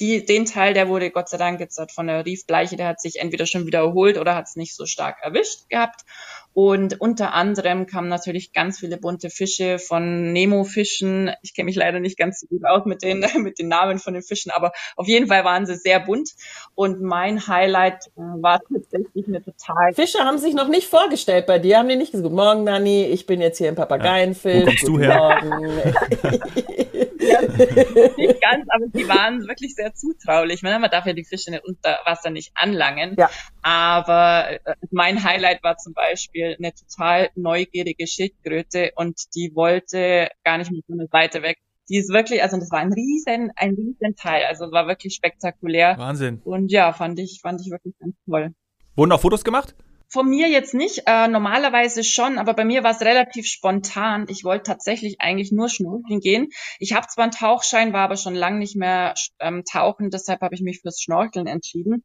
die, 0.00 0.24
den 0.24 0.44
Teil, 0.44 0.74
der 0.74 0.88
wurde 0.88 1.10
Gott 1.10 1.28
sei 1.28 1.38
Dank 1.38 1.60
jetzt 1.60 1.80
von 1.92 2.06
der 2.06 2.26
Reefbleiche, 2.26 2.76
der 2.76 2.88
hat 2.88 3.00
sich 3.00 3.18
entweder 3.18 3.46
schon 3.46 3.66
wieder 3.66 3.80
erholt 3.80 4.18
oder 4.18 4.34
hat 4.34 4.46
es 4.46 4.56
nicht 4.56 4.74
so 4.74 4.86
stark 4.86 5.16
erwischt 5.22 5.68
gehabt. 5.68 6.02
Und 6.56 7.02
unter 7.02 7.34
anderem 7.34 7.84
kamen 7.84 8.08
natürlich 8.08 8.54
ganz 8.54 8.78
viele 8.78 8.96
bunte 8.96 9.28
Fische 9.28 9.78
von 9.78 10.32
Nemo-Fischen. 10.32 11.30
Ich 11.42 11.52
kenne 11.52 11.66
mich 11.66 11.76
leider 11.76 12.00
nicht 12.00 12.16
ganz 12.16 12.40
so 12.40 12.46
gut 12.46 12.64
aus 12.64 12.86
mit 12.86 13.02
den, 13.02 13.20
mit 13.42 13.58
den 13.58 13.68
Namen 13.68 13.98
von 13.98 14.14
den 14.14 14.22
Fischen, 14.22 14.50
aber 14.50 14.72
auf 14.96 15.06
jeden 15.06 15.26
Fall 15.26 15.44
waren 15.44 15.66
sie 15.66 15.76
sehr 15.76 16.00
bunt. 16.00 16.30
Und 16.74 17.02
mein 17.02 17.46
Highlight 17.46 18.06
äh, 18.16 18.20
war 18.40 18.62
tatsächlich 18.72 19.28
eine 19.28 19.44
total. 19.44 19.92
Fische 19.92 20.20
haben 20.20 20.38
sich 20.38 20.54
noch 20.54 20.68
nicht 20.68 20.88
vorgestellt 20.88 21.44
bei 21.44 21.58
dir, 21.58 21.76
haben 21.76 21.90
die 21.90 21.96
nicht 21.96 22.12
gesagt, 22.12 22.24
Guten 22.24 22.36
Morgen, 22.36 22.64
Nani, 22.64 23.04
ich 23.04 23.26
bin 23.26 23.42
jetzt 23.42 23.58
hier 23.58 23.68
im 23.68 23.74
Papageienfilm. 23.74 24.60
Ja. 24.60 24.62
Wo 24.62 24.70
kommst 24.70 24.88
du 24.88 24.98
her? 24.98 25.42
ja, 27.26 27.40
nicht 27.42 28.15
ganz, 28.50 28.66
aber 28.68 28.86
sie 28.92 29.08
waren 29.08 29.46
wirklich 29.46 29.74
sehr 29.74 29.94
zutraulich. 29.94 30.62
Man 30.62 30.82
darf 30.90 31.06
ja 31.06 31.12
die 31.12 31.24
Fische 31.24 31.60
unter 31.64 31.98
Wasser 32.04 32.30
nicht 32.30 32.52
anlangen. 32.54 33.16
Ja. 33.18 33.30
Aber 33.62 34.50
äh, 34.50 34.74
mein 34.90 35.22
Highlight 35.22 35.62
war 35.62 35.76
zum 35.76 35.92
Beispiel 35.92 36.06
Beispiel 36.16 36.56
eine 36.58 36.72
total 36.72 37.30
neugierige 37.34 38.06
Schildkröte 38.06 38.92
und 38.96 39.20
die 39.34 39.52
wollte 39.54 40.28
gar 40.44 40.58
nicht 40.58 40.70
mit 40.70 40.84
so 40.86 40.94
einer 40.94 41.06
Seite 41.08 41.42
weg. 41.42 41.58
Die 41.88 41.98
ist 41.98 42.10
wirklich, 42.10 42.42
also 42.42 42.58
das 42.58 42.70
war 42.70 42.80
ein 42.80 42.92
riesen, 42.92 43.52
ein 43.54 43.74
riesen 43.74 44.16
Teil, 44.16 44.44
also 44.44 44.72
war 44.72 44.88
wirklich 44.88 45.14
spektakulär. 45.14 45.96
Wahnsinn. 45.98 46.40
Und 46.44 46.72
ja, 46.72 46.92
fand 46.92 47.18
ich, 47.20 47.40
fand 47.42 47.60
ich 47.60 47.70
wirklich 47.70 47.94
ganz 47.98 48.14
toll. 48.28 48.54
Wurden 48.96 49.12
auch 49.12 49.20
Fotos 49.20 49.44
gemacht? 49.44 49.74
Von 50.08 50.28
mir 50.28 50.48
jetzt 50.48 50.72
nicht, 50.72 51.02
äh, 51.06 51.26
normalerweise 51.26 52.04
schon, 52.04 52.38
aber 52.38 52.54
bei 52.54 52.64
mir 52.64 52.84
war 52.84 52.92
es 52.92 53.00
relativ 53.00 53.46
spontan. 53.46 54.26
Ich 54.28 54.44
wollte 54.44 54.64
tatsächlich 54.64 55.16
eigentlich 55.20 55.50
nur 55.50 55.68
schnorcheln 55.68 56.20
gehen. 56.20 56.48
Ich 56.78 56.92
habe 56.92 57.08
zwar 57.08 57.24
einen 57.24 57.32
Tauchschein, 57.32 57.92
war 57.92 58.04
aber 58.04 58.16
schon 58.16 58.34
lange 58.34 58.58
nicht 58.58 58.76
mehr 58.76 59.14
ähm, 59.40 59.64
tauchen, 59.70 60.10
deshalb 60.10 60.42
habe 60.42 60.54
ich 60.54 60.62
mich 60.62 60.80
fürs 60.80 61.00
Schnorcheln 61.00 61.48
entschieden. 61.48 62.04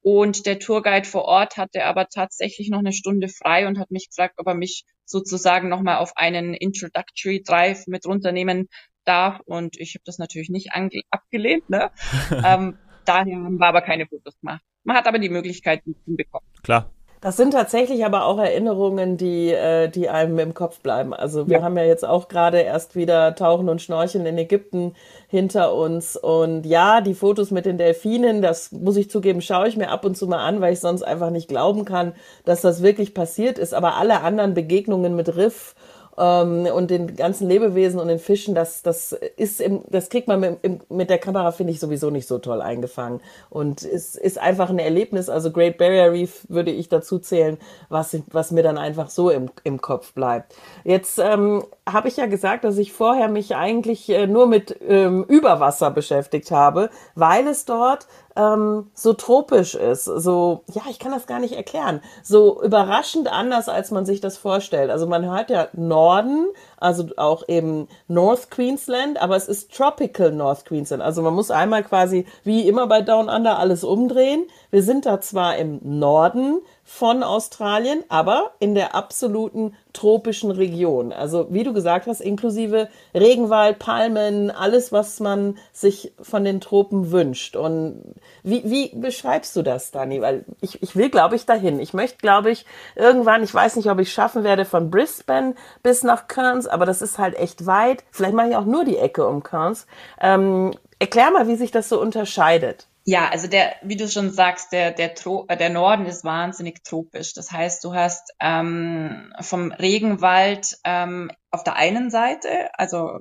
Und 0.00 0.46
der 0.46 0.60
Tourguide 0.60 1.06
vor 1.06 1.24
Ort 1.24 1.56
hatte 1.56 1.84
aber 1.84 2.06
tatsächlich 2.06 2.70
noch 2.70 2.78
eine 2.78 2.92
Stunde 2.92 3.28
frei 3.28 3.66
und 3.66 3.78
hat 3.78 3.90
mich 3.90 4.08
gefragt, 4.08 4.34
ob 4.38 4.46
er 4.46 4.54
mich 4.54 4.84
sozusagen 5.04 5.68
nochmal 5.68 5.98
auf 5.98 6.16
einen 6.16 6.54
Introductory 6.54 7.42
Drive 7.42 7.86
mit 7.88 8.06
runternehmen 8.06 8.68
darf. 9.04 9.40
Und 9.44 9.76
ich 9.78 9.94
habe 9.94 10.04
das 10.04 10.18
natürlich 10.18 10.50
nicht 10.50 10.70
abgelehnt. 11.10 11.68
Ne? 11.68 11.90
ähm, 12.44 12.78
daher 13.04 13.36
haben 13.38 13.58
wir 13.58 13.66
aber 13.66 13.82
keine 13.82 14.06
Fotos 14.06 14.38
gemacht. 14.40 14.62
Man 14.84 14.96
hat 14.96 15.06
aber 15.06 15.18
die 15.18 15.28
Möglichkeit, 15.28 15.82
die 15.84 15.94
zu 16.04 16.16
bekommen. 16.16 16.46
Klar. 16.62 16.90
Das 17.20 17.36
sind 17.36 17.50
tatsächlich 17.50 18.06
aber 18.06 18.24
auch 18.24 18.38
Erinnerungen, 18.38 19.18
die, 19.18 19.50
äh, 19.50 19.88
die 19.90 20.08
einem 20.08 20.38
im 20.38 20.54
Kopf 20.54 20.80
bleiben. 20.80 21.12
Also 21.12 21.48
wir 21.48 21.58
ja. 21.58 21.62
haben 21.62 21.76
ja 21.76 21.84
jetzt 21.84 22.04
auch 22.04 22.28
gerade 22.28 22.60
erst 22.60 22.96
wieder 22.96 23.34
Tauchen 23.34 23.68
und 23.68 23.82
Schnorcheln 23.82 24.24
in 24.24 24.38
Ägypten 24.38 24.94
hinter 25.28 25.74
uns. 25.74 26.16
Und 26.16 26.64
ja, 26.64 27.02
die 27.02 27.12
Fotos 27.12 27.50
mit 27.50 27.66
den 27.66 27.76
Delfinen, 27.76 28.40
das 28.40 28.72
muss 28.72 28.96
ich 28.96 29.10
zugeben, 29.10 29.42
schaue 29.42 29.68
ich 29.68 29.76
mir 29.76 29.90
ab 29.90 30.06
und 30.06 30.16
zu 30.16 30.28
mal 30.28 30.42
an, 30.42 30.62
weil 30.62 30.72
ich 30.72 30.80
sonst 30.80 31.02
einfach 31.02 31.28
nicht 31.28 31.48
glauben 31.48 31.84
kann, 31.84 32.14
dass 32.46 32.62
das 32.62 32.82
wirklich 32.82 33.12
passiert 33.12 33.58
ist. 33.58 33.74
Aber 33.74 33.96
alle 33.96 34.22
anderen 34.22 34.54
Begegnungen 34.54 35.14
mit 35.14 35.36
Riff 35.36 35.74
ähm, 36.18 36.66
und 36.66 36.90
den 36.90 37.16
ganzen 37.16 37.48
Lebewesen 37.48 38.00
und 38.00 38.08
den 38.08 38.18
Fischen, 38.18 38.54
das, 38.54 38.82
das 38.82 39.12
ist 39.12 39.60
im, 39.60 39.82
das 39.88 40.08
kriegt 40.08 40.28
man 40.28 40.40
mit, 40.40 40.90
mit 40.90 41.10
der 41.10 41.18
Kamera, 41.18 41.52
finde 41.52 41.72
ich, 41.72 41.80
sowieso 41.80 42.10
nicht 42.10 42.26
so 42.26 42.38
toll 42.38 42.60
eingefangen. 42.60 43.20
Und 43.48 43.82
es 43.82 44.16
ist 44.16 44.38
einfach 44.38 44.70
ein 44.70 44.78
Erlebnis. 44.78 45.28
Also 45.28 45.50
Great 45.50 45.78
Barrier 45.78 46.12
Reef 46.12 46.46
würde 46.48 46.70
ich 46.70 46.88
dazu 46.88 47.18
zählen, 47.18 47.58
was, 47.88 48.16
was 48.30 48.50
mir 48.50 48.62
dann 48.62 48.78
einfach 48.78 49.10
so 49.10 49.30
im, 49.30 49.50
im 49.64 49.80
Kopf 49.80 50.12
bleibt. 50.12 50.54
Jetzt 50.84 51.18
ähm, 51.18 51.64
habe 51.88 52.08
ich 52.08 52.16
ja 52.16 52.26
gesagt, 52.26 52.64
dass 52.64 52.78
ich 52.78 52.92
vorher 52.92 53.28
mich 53.28 53.56
eigentlich 53.56 54.08
äh, 54.10 54.26
nur 54.26 54.46
mit 54.46 54.76
ähm, 54.86 55.24
Überwasser 55.24 55.90
beschäftigt 55.90 56.50
habe, 56.50 56.90
weil 57.14 57.46
es 57.46 57.64
dort 57.64 58.06
ähm, 58.40 58.90
so 58.94 59.12
tropisch 59.12 59.74
ist, 59.74 60.04
so, 60.04 60.62
ja, 60.72 60.82
ich 60.90 60.98
kann 60.98 61.12
das 61.12 61.26
gar 61.26 61.38
nicht 61.38 61.54
erklären, 61.54 62.00
so 62.22 62.62
überraschend 62.62 63.30
anders, 63.30 63.68
als 63.68 63.90
man 63.90 64.06
sich 64.06 64.20
das 64.20 64.38
vorstellt. 64.38 64.90
Also 64.90 65.06
man 65.06 65.24
hört 65.24 65.50
ja 65.50 65.68
Norden, 65.72 66.46
also 66.80 67.06
auch 67.16 67.46
eben 67.48 67.88
North 68.08 68.50
Queensland, 68.50 69.20
aber 69.20 69.36
es 69.36 69.48
ist 69.48 69.72
Tropical 69.72 70.32
North 70.32 70.64
Queensland. 70.64 71.02
Also 71.02 71.22
man 71.22 71.34
muss 71.34 71.50
einmal 71.50 71.84
quasi 71.84 72.26
wie 72.42 72.66
immer 72.66 72.86
bei 72.86 73.02
Down 73.02 73.28
Under 73.28 73.58
alles 73.58 73.84
umdrehen. 73.84 74.46
Wir 74.70 74.82
sind 74.82 75.06
da 75.06 75.20
zwar 75.20 75.56
im 75.56 75.80
Norden 75.82 76.60
von 76.92 77.22
Australien, 77.22 78.02
aber 78.08 78.50
in 78.58 78.74
der 78.74 78.96
absoluten 78.96 79.74
tropischen 79.92 80.50
Region. 80.50 81.12
Also 81.12 81.46
wie 81.50 81.62
du 81.62 81.72
gesagt 81.72 82.08
hast, 82.08 82.20
inklusive 82.20 82.88
Regenwald, 83.14 83.78
Palmen, 83.78 84.50
alles, 84.50 84.90
was 84.90 85.20
man 85.20 85.56
sich 85.72 86.12
von 86.20 86.44
den 86.44 86.60
Tropen 86.60 87.12
wünscht. 87.12 87.54
Und 87.54 88.14
wie, 88.42 88.62
wie 88.64 88.88
beschreibst 88.94 89.54
du 89.54 89.62
das, 89.62 89.92
Dani? 89.92 90.20
Weil 90.20 90.44
ich, 90.60 90.82
ich 90.82 90.96
will, 90.96 91.10
glaube 91.10 91.36
ich, 91.36 91.46
dahin. 91.46 91.78
Ich 91.78 91.94
möchte, 91.94 92.18
glaube 92.18 92.50
ich, 92.50 92.66
irgendwann, 92.96 93.44
ich 93.44 93.54
weiß 93.54 93.76
nicht, 93.76 93.88
ob 93.88 94.00
ich 94.00 94.12
schaffen 94.12 94.42
werde 94.42 94.64
von 94.64 94.90
Brisbane 94.90 95.54
bis 95.84 96.02
nach 96.02 96.26
Cairns, 96.26 96.66
aber 96.70 96.86
das 96.86 97.02
ist 97.02 97.18
halt 97.18 97.36
echt 97.36 97.66
weit. 97.66 98.04
Vielleicht 98.10 98.34
mache 98.34 98.48
ich 98.50 98.56
auch 98.56 98.64
nur 98.64 98.84
die 98.84 98.98
Ecke 98.98 99.26
um 99.26 99.42
Cairns. 99.42 99.86
Ähm, 100.20 100.72
erklär 100.98 101.30
mal, 101.30 101.48
wie 101.48 101.56
sich 101.56 101.70
das 101.70 101.88
so 101.88 102.00
unterscheidet. 102.00 102.86
Ja, 103.04 103.28
also 103.30 103.48
der, 103.48 103.74
wie 103.82 103.96
du 103.96 104.08
schon 104.08 104.30
sagst, 104.30 104.72
der, 104.72 104.92
der, 104.92 105.14
Tro 105.14 105.46
äh, 105.48 105.56
der 105.56 105.70
Norden 105.70 106.04
ist 106.04 106.22
wahnsinnig 106.22 106.84
tropisch. 106.84 107.32
Das 107.32 107.50
heißt, 107.50 107.82
du 107.82 107.94
hast 107.94 108.34
ähm, 108.40 109.32
vom 109.40 109.72
Regenwald 109.72 110.76
ähm, 110.84 111.30
auf 111.50 111.64
der 111.64 111.76
einen 111.76 112.10
Seite, 112.10 112.68
also 112.74 113.18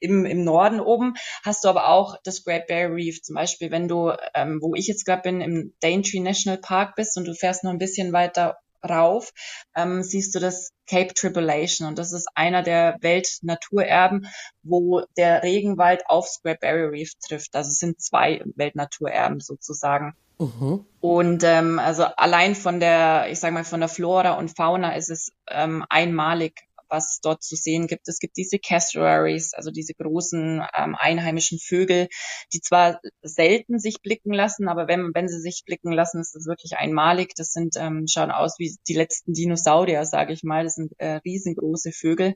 im, 0.00 0.26
im 0.26 0.44
Norden 0.44 0.80
oben, 0.80 1.14
hast 1.42 1.64
du 1.64 1.68
aber 1.68 1.88
auch 1.88 2.16
das 2.24 2.44
Great 2.44 2.66
Barrier 2.66 2.94
Reef. 2.94 3.22
Zum 3.22 3.34
Beispiel, 3.34 3.70
wenn 3.70 3.88
du, 3.88 4.12
ähm, 4.34 4.60
wo 4.60 4.74
ich 4.74 4.86
jetzt 4.86 5.06
gerade 5.06 5.22
bin, 5.22 5.40
im 5.40 5.74
Daintree 5.80 6.20
National 6.20 6.60
Park 6.60 6.94
bist 6.94 7.16
und 7.16 7.24
du 7.24 7.34
fährst 7.34 7.64
noch 7.64 7.72
ein 7.72 7.78
bisschen 7.78 8.12
weiter 8.12 8.58
rauf, 8.88 9.32
ähm, 9.74 10.02
siehst 10.02 10.34
du 10.34 10.40
das 10.40 10.72
Cape 10.88 11.14
Tribulation 11.14 11.86
und 11.86 11.98
das 11.98 12.12
ist 12.12 12.28
einer 12.34 12.62
der 12.62 12.96
Weltnaturerben, 13.00 14.26
wo 14.62 15.02
der 15.16 15.42
Regenwald 15.42 16.02
aufs 16.06 16.42
Great 16.42 16.60
Barrier 16.60 16.90
Reef 16.90 17.12
trifft. 17.26 17.54
Also 17.54 17.68
es 17.68 17.78
sind 17.78 18.00
zwei 18.00 18.42
Weltnaturerben 18.56 19.40
sozusagen. 19.40 20.14
Mhm. 20.38 20.84
Und 21.00 21.44
ähm, 21.44 21.78
also 21.78 22.04
allein 22.04 22.54
von 22.54 22.80
der, 22.80 23.26
ich 23.30 23.38
sage 23.38 23.54
mal, 23.54 23.64
von 23.64 23.80
der 23.80 23.88
Flora 23.90 24.32
und 24.32 24.56
Fauna 24.56 24.96
ist 24.96 25.10
es 25.10 25.32
ähm, 25.48 25.84
einmalig 25.88 26.62
was 26.90 27.12
es 27.12 27.20
dort 27.20 27.42
zu 27.42 27.56
sehen 27.56 27.86
gibt. 27.86 28.08
Es 28.08 28.18
gibt 28.18 28.36
diese 28.36 28.58
Cassowaries, 28.58 29.54
also 29.54 29.70
diese 29.70 29.94
großen 29.94 30.62
ähm, 30.74 30.96
einheimischen 30.98 31.58
Vögel, 31.58 32.08
die 32.52 32.60
zwar 32.60 33.00
selten 33.22 33.78
sich 33.78 34.02
blicken 34.02 34.32
lassen, 34.32 34.68
aber 34.68 34.88
wenn, 34.88 35.10
wenn 35.14 35.28
sie 35.28 35.40
sich 35.40 35.62
blicken 35.64 35.92
lassen, 35.92 36.20
ist 36.20 36.34
das 36.34 36.46
wirklich 36.46 36.76
einmalig. 36.76 37.34
Das 37.36 37.52
sind, 37.52 37.76
ähm, 37.76 38.06
schauen 38.08 38.30
aus 38.30 38.58
wie 38.58 38.76
die 38.88 38.94
letzten 38.94 39.32
Dinosaurier, 39.32 40.04
sage 40.04 40.32
ich 40.32 40.42
mal. 40.42 40.64
Das 40.64 40.74
sind 40.74 40.92
äh, 40.98 41.20
riesengroße 41.24 41.92
Vögel, 41.92 42.34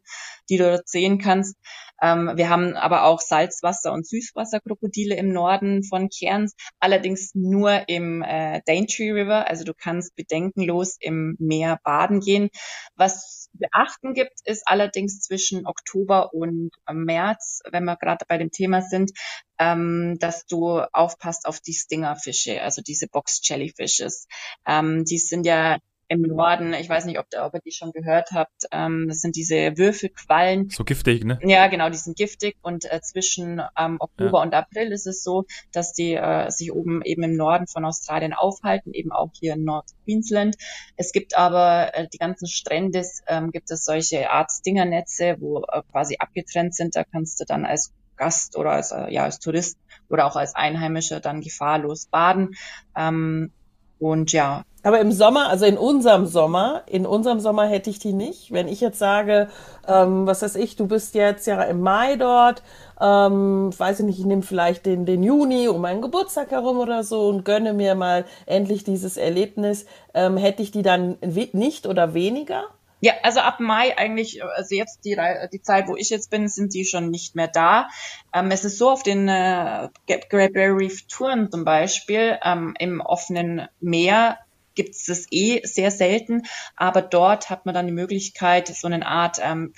die 0.48 0.56
du 0.56 0.64
dort 0.64 0.88
sehen 0.88 1.18
kannst. 1.18 1.56
Ähm, 2.02 2.32
wir 2.34 2.48
haben 2.48 2.74
aber 2.74 3.04
auch 3.04 3.20
Salzwasser- 3.20 3.92
und 3.92 4.06
Süßwasserkrokodile 4.06 5.16
im 5.16 5.32
Norden 5.32 5.84
von 5.84 6.08
Cairns, 6.08 6.54
allerdings 6.80 7.34
nur 7.34 7.88
im 7.88 8.22
äh, 8.22 8.60
Daintree 8.66 9.12
River. 9.12 9.48
Also 9.48 9.64
du 9.64 9.72
kannst 9.74 10.14
bedenkenlos 10.16 10.96
im 11.00 11.36
Meer 11.38 11.78
baden 11.84 12.20
gehen. 12.20 12.50
Was 12.96 13.48
beachten 13.52 14.14
gibt, 14.14 14.40
ist 14.44 14.66
allerdings 14.66 15.20
zwischen 15.20 15.66
Oktober 15.66 16.34
und 16.34 16.70
März, 16.92 17.60
wenn 17.70 17.84
wir 17.84 17.96
gerade 17.96 18.24
bei 18.28 18.38
dem 18.38 18.50
Thema 18.50 18.82
sind, 18.82 19.12
ähm, 19.58 20.16
dass 20.18 20.46
du 20.46 20.80
aufpasst 20.92 21.46
auf 21.46 21.60
die 21.60 21.74
Stingerfische, 21.74 22.60
also 22.62 22.82
diese 22.82 23.06
Box 23.08 23.40
Jellyfishes. 23.42 24.26
Ähm, 24.66 25.04
die 25.04 25.18
sind 25.18 25.46
ja 25.46 25.78
im 26.14 26.22
Norden, 26.22 26.72
ich 26.74 26.88
weiß 26.88 27.04
nicht, 27.04 27.18
ob, 27.18 27.26
ob 27.38 27.54
ihr 27.54 27.60
die 27.60 27.72
schon 27.72 27.92
gehört 27.92 28.30
habt, 28.32 28.64
ähm, 28.70 29.06
das 29.08 29.20
sind 29.20 29.36
diese 29.36 29.76
Würfelquallen. 29.76 30.70
So 30.70 30.84
giftig, 30.84 31.24
ne? 31.24 31.38
Ja, 31.42 31.66
genau, 31.68 31.90
die 31.90 31.96
sind 31.96 32.16
giftig 32.16 32.56
und 32.62 32.90
äh, 32.90 33.00
zwischen 33.00 33.60
ähm, 33.78 33.96
Oktober 34.00 34.38
ja. 34.38 34.42
und 34.42 34.54
April 34.54 34.92
ist 34.92 35.06
es 35.06 35.22
so, 35.22 35.44
dass 35.72 35.92
die 35.92 36.14
äh, 36.14 36.50
sich 36.50 36.72
oben 36.72 37.02
eben 37.02 37.22
im 37.22 37.36
Norden 37.36 37.66
von 37.66 37.84
Australien 37.84 38.32
aufhalten, 38.32 38.92
eben 38.92 39.12
auch 39.12 39.30
hier 39.38 39.54
in 39.54 39.64
Nord 39.64 39.86
Queensland. 40.04 40.56
Es 40.96 41.12
gibt 41.12 41.36
aber 41.36 41.94
äh, 41.94 42.06
die 42.12 42.18
ganzen 42.18 42.46
Strände, 42.46 43.04
ähm, 43.26 43.50
gibt 43.50 43.70
es 43.70 43.84
solche 43.84 44.30
Art 44.30 44.50
Stingernetze, 44.52 45.36
wo 45.40 45.62
äh, 45.62 45.82
quasi 45.90 46.16
abgetrennt 46.18 46.74
sind, 46.74 46.96
da 46.96 47.04
kannst 47.04 47.40
du 47.40 47.44
dann 47.44 47.64
als 47.64 47.92
Gast 48.16 48.56
oder 48.56 48.72
als, 48.72 48.92
äh, 48.92 49.12
ja, 49.12 49.24
als 49.24 49.38
Tourist 49.40 49.78
oder 50.08 50.26
auch 50.26 50.36
als 50.36 50.54
Einheimischer 50.54 51.20
dann 51.20 51.40
gefahrlos 51.40 52.06
baden. 52.06 52.54
Ähm, 52.96 53.52
und 53.98 54.32
ja. 54.32 54.64
Aber 54.84 55.00
im 55.00 55.12
Sommer, 55.12 55.48
also 55.48 55.64
in 55.64 55.78
unserem 55.78 56.26
Sommer, 56.26 56.82
in 56.86 57.06
unserem 57.06 57.40
Sommer 57.40 57.66
hätte 57.66 57.88
ich 57.88 57.98
die 57.98 58.12
nicht. 58.12 58.52
Wenn 58.52 58.68
ich 58.68 58.82
jetzt 58.82 58.98
sage, 58.98 59.48
ähm, 59.88 60.26
was 60.26 60.42
weiß 60.42 60.56
ich, 60.56 60.76
du 60.76 60.86
bist 60.86 61.14
jetzt 61.14 61.46
ja 61.46 61.62
im 61.62 61.80
Mai 61.80 62.16
dort, 62.16 62.62
ähm, 63.00 63.72
weiß 63.76 64.00
ich 64.00 64.06
nicht, 64.06 64.18
ich 64.18 64.26
nehme 64.26 64.42
vielleicht 64.42 64.84
den, 64.84 65.06
den 65.06 65.22
Juni 65.22 65.68
um 65.68 65.80
meinen 65.80 66.02
Geburtstag 66.02 66.50
herum 66.50 66.78
oder 66.78 67.02
so 67.02 67.28
und 67.28 67.46
gönne 67.46 67.72
mir 67.72 67.94
mal 67.94 68.26
endlich 68.44 68.84
dieses 68.84 69.16
Erlebnis, 69.16 69.86
ähm, 70.12 70.36
hätte 70.36 70.62
ich 70.62 70.70
die 70.70 70.82
dann 70.82 71.16
nicht 71.52 71.86
oder 71.86 72.12
weniger? 72.12 72.64
Ja, 73.00 73.12
also 73.22 73.40
ab 73.40 73.60
Mai 73.60 73.96
eigentlich, 73.96 74.44
also 74.44 74.74
jetzt 74.74 75.04
die, 75.04 75.18
die 75.52 75.62
Zeit, 75.62 75.88
wo 75.88 75.96
ich 75.96 76.10
jetzt 76.10 76.30
bin, 76.30 76.48
sind 76.48 76.74
die 76.74 76.84
schon 76.84 77.10
nicht 77.10 77.34
mehr 77.34 77.48
da. 77.48 77.88
Ähm, 78.34 78.50
es 78.50 78.64
ist 78.64 78.78
so, 78.78 78.90
auf 78.90 79.02
den 79.02 79.28
äh, 79.28 79.88
Great 80.06 80.52
Barrier 80.52 80.76
Reef 80.76 81.06
Touren 81.06 81.50
zum 81.50 81.64
Beispiel 81.64 82.38
ähm, 82.42 82.74
im 82.78 83.00
offenen 83.00 83.68
Meer 83.80 84.38
gibt 84.74 84.94
es 84.94 85.06
das 85.06 85.26
eh 85.30 85.64
sehr 85.64 85.90
selten, 85.90 86.42
aber 86.76 87.02
dort 87.02 87.50
hat 87.50 87.66
man 87.66 87.74
dann 87.74 87.86
die 87.86 87.92
Möglichkeit, 87.92 88.68
so 88.68 88.86
eine 88.86 89.06
Art, 89.06 89.38
ähm, 89.42 89.72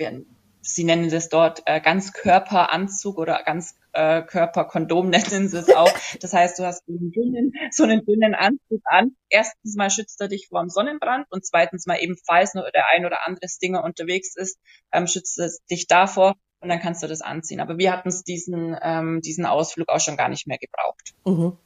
Sie 0.69 0.83
nennen 0.83 1.09
das 1.11 1.29
dort 1.29 1.62
äh, 1.67 1.81
Ganzkörperanzug 1.81 3.19
oder 3.19 3.41
ganz 3.45 3.76
äh, 3.93 4.23
Körperkondom 4.23 5.11
nennen 5.11 5.49
sie 5.49 5.59
es 5.59 5.71
auch. 5.71 5.93
Das 6.21 6.33
heißt, 6.33 6.59
du 6.59 6.65
hast 6.65 6.85
so 6.87 6.93
einen, 6.93 7.12
dünnen, 7.12 7.53
so 7.71 7.85
einen 7.85 8.05
dünnen 8.05 8.35
Anzug 8.35 8.83
an. 8.85 9.17
Erstens 9.29 9.76
mal 9.76 9.91
schützt 9.91 10.21
er 10.21 10.26
dich 10.26 10.49
vor 10.49 10.61
dem 10.61 10.69
Sonnenbrand 10.69 11.26
und 11.31 11.47
zweitens 11.47 11.87
mal 11.87 11.99
eben, 12.00 12.17
falls 12.26 12.55
nur 12.55 12.69
der 12.73 12.85
ein 12.95 13.07
oder 13.07 13.26
andere 13.26 13.49
Stinger 13.49 13.85
unterwegs 13.85 14.35
ist, 14.35 14.59
ähm, 14.93 15.07
schützt 15.07 15.38
es 15.38 15.65
dich 15.71 15.87
davor 15.87 16.35
und 16.60 16.68
dann 16.68 16.80
kannst 16.80 17.02
du 17.02 17.06
das 17.06 17.20
anziehen. 17.20 17.60
Aber 17.60 17.78
wir 17.78 17.92
hatten 17.92 18.08
es 18.08 18.25
diesen, 18.25 18.76
ähm, 18.82 19.20
diesen 19.20 19.46
Ausflug 19.46 19.88
auch 19.88 20.00
schon 20.00 20.16
gar 20.16 20.28
nicht 20.28 20.46
mehr 20.46 20.58
gebraucht. 20.58 21.14
Mhm. 21.25 21.56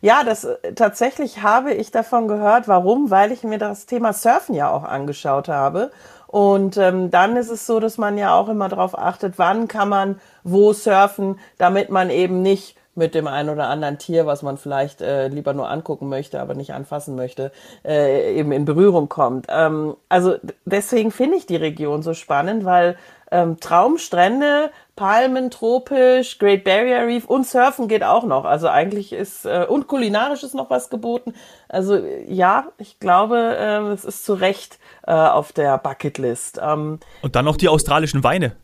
Ja, 0.00 0.24
das 0.24 0.44
äh, 0.44 0.74
tatsächlich 0.74 1.42
habe 1.42 1.74
ich 1.74 1.90
davon 1.90 2.28
gehört. 2.28 2.68
Warum? 2.68 3.10
Weil 3.10 3.32
ich 3.32 3.42
mir 3.42 3.58
das 3.58 3.86
Thema 3.86 4.12
Surfen 4.12 4.54
ja 4.54 4.70
auch 4.70 4.84
angeschaut 4.84 5.48
habe 5.48 5.90
und 6.28 6.76
ähm, 6.76 7.10
dann 7.10 7.36
ist 7.36 7.48
es 7.48 7.66
so, 7.66 7.80
dass 7.80 7.96
man 7.96 8.18
ja 8.18 8.34
auch 8.34 8.50
immer 8.50 8.68
darauf 8.68 8.96
achtet, 8.98 9.38
wann 9.38 9.66
kann 9.66 9.88
man 9.88 10.20
wo 10.44 10.74
surfen, 10.74 11.40
damit 11.56 11.88
man 11.88 12.10
eben 12.10 12.42
nicht 12.42 12.76
mit 12.98 13.14
dem 13.14 13.26
einen 13.26 13.48
oder 13.48 13.68
anderen 13.68 13.98
Tier, 13.98 14.26
was 14.26 14.42
man 14.42 14.58
vielleicht 14.58 15.00
äh, 15.00 15.28
lieber 15.28 15.54
nur 15.54 15.70
angucken 15.70 16.08
möchte, 16.08 16.40
aber 16.40 16.54
nicht 16.54 16.74
anfassen 16.74 17.14
möchte, 17.14 17.52
äh, 17.84 18.34
eben 18.34 18.52
in 18.52 18.64
Berührung 18.64 19.08
kommt. 19.08 19.46
Ähm, 19.48 19.96
also 20.08 20.34
deswegen 20.64 21.10
finde 21.10 21.36
ich 21.36 21.46
die 21.46 21.56
Region 21.56 22.02
so 22.02 22.12
spannend, 22.12 22.64
weil 22.64 22.96
ähm, 23.30 23.60
Traumstrände, 23.60 24.70
Palmen, 24.96 25.50
tropisch, 25.50 26.38
Great 26.38 26.64
Barrier 26.64 27.06
Reef 27.06 27.26
und 27.26 27.46
Surfen 27.46 27.86
geht 27.86 28.02
auch 28.02 28.24
noch. 28.24 28.44
Also 28.44 28.68
eigentlich 28.68 29.12
ist 29.12 29.44
äh, 29.44 29.66
und 29.68 29.86
kulinarisch 29.86 30.42
ist 30.42 30.54
noch 30.54 30.70
was 30.70 30.90
geboten. 30.90 31.34
Also 31.68 31.96
ja, 32.26 32.66
ich 32.78 32.98
glaube, 32.98 33.36
äh, 33.58 33.92
es 33.92 34.04
ist 34.04 34.24
zu 34.24 34.34
Recht 34.34 34.78
äh, 35.06 35.12
auf 35.12 35.52
der 35.52 35.78
Bucketlist. 35.78 36.60
Ähm, 36.62 36.98
und 37.22 37.36
dann 37.36 37.44
noch 37.44 37.56
die 37.56 37.68
australischen 37.68 38.24
Weine. 38.24 38.56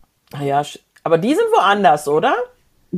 Ja, 0.42 0.62
aber 1.04 1.18
die 1.18 1.34
sind 1.34 1.46
woanders, 1.52 2.08
oder? 2.08 2.34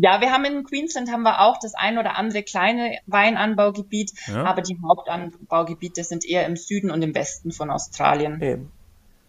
Ja, 0.00 0.20
wir 0.20 0.30
haben 0.30 0.44
in 0.44 0.64
Queensland 0.64 1.10
haben 1.10 1.22
wir 1.22 1.40
auch 1.40 1.58
das 1.58 1.74
ein 1.74 1.98
oder 1.98 2.16
andere 2.16 2.42
kleine 2.42 2.98
Weinanbaugebiet, 3.06 4.12
ja. 4.26 4.44
aber 4.44 4.62
die 4.62 4.78
Hauptanbaugebiete 4.86 6.04
sind 6.04 6.24
eher 6.24 6.46
im 6.46 6.56
Süden 6.56 6.90
und 6.90 7.02
im 7.02 7.14
Westen 7.14 7.50
von 7.50 7.70
Australien. 7.70 8.40
Eben. 8.42 8.72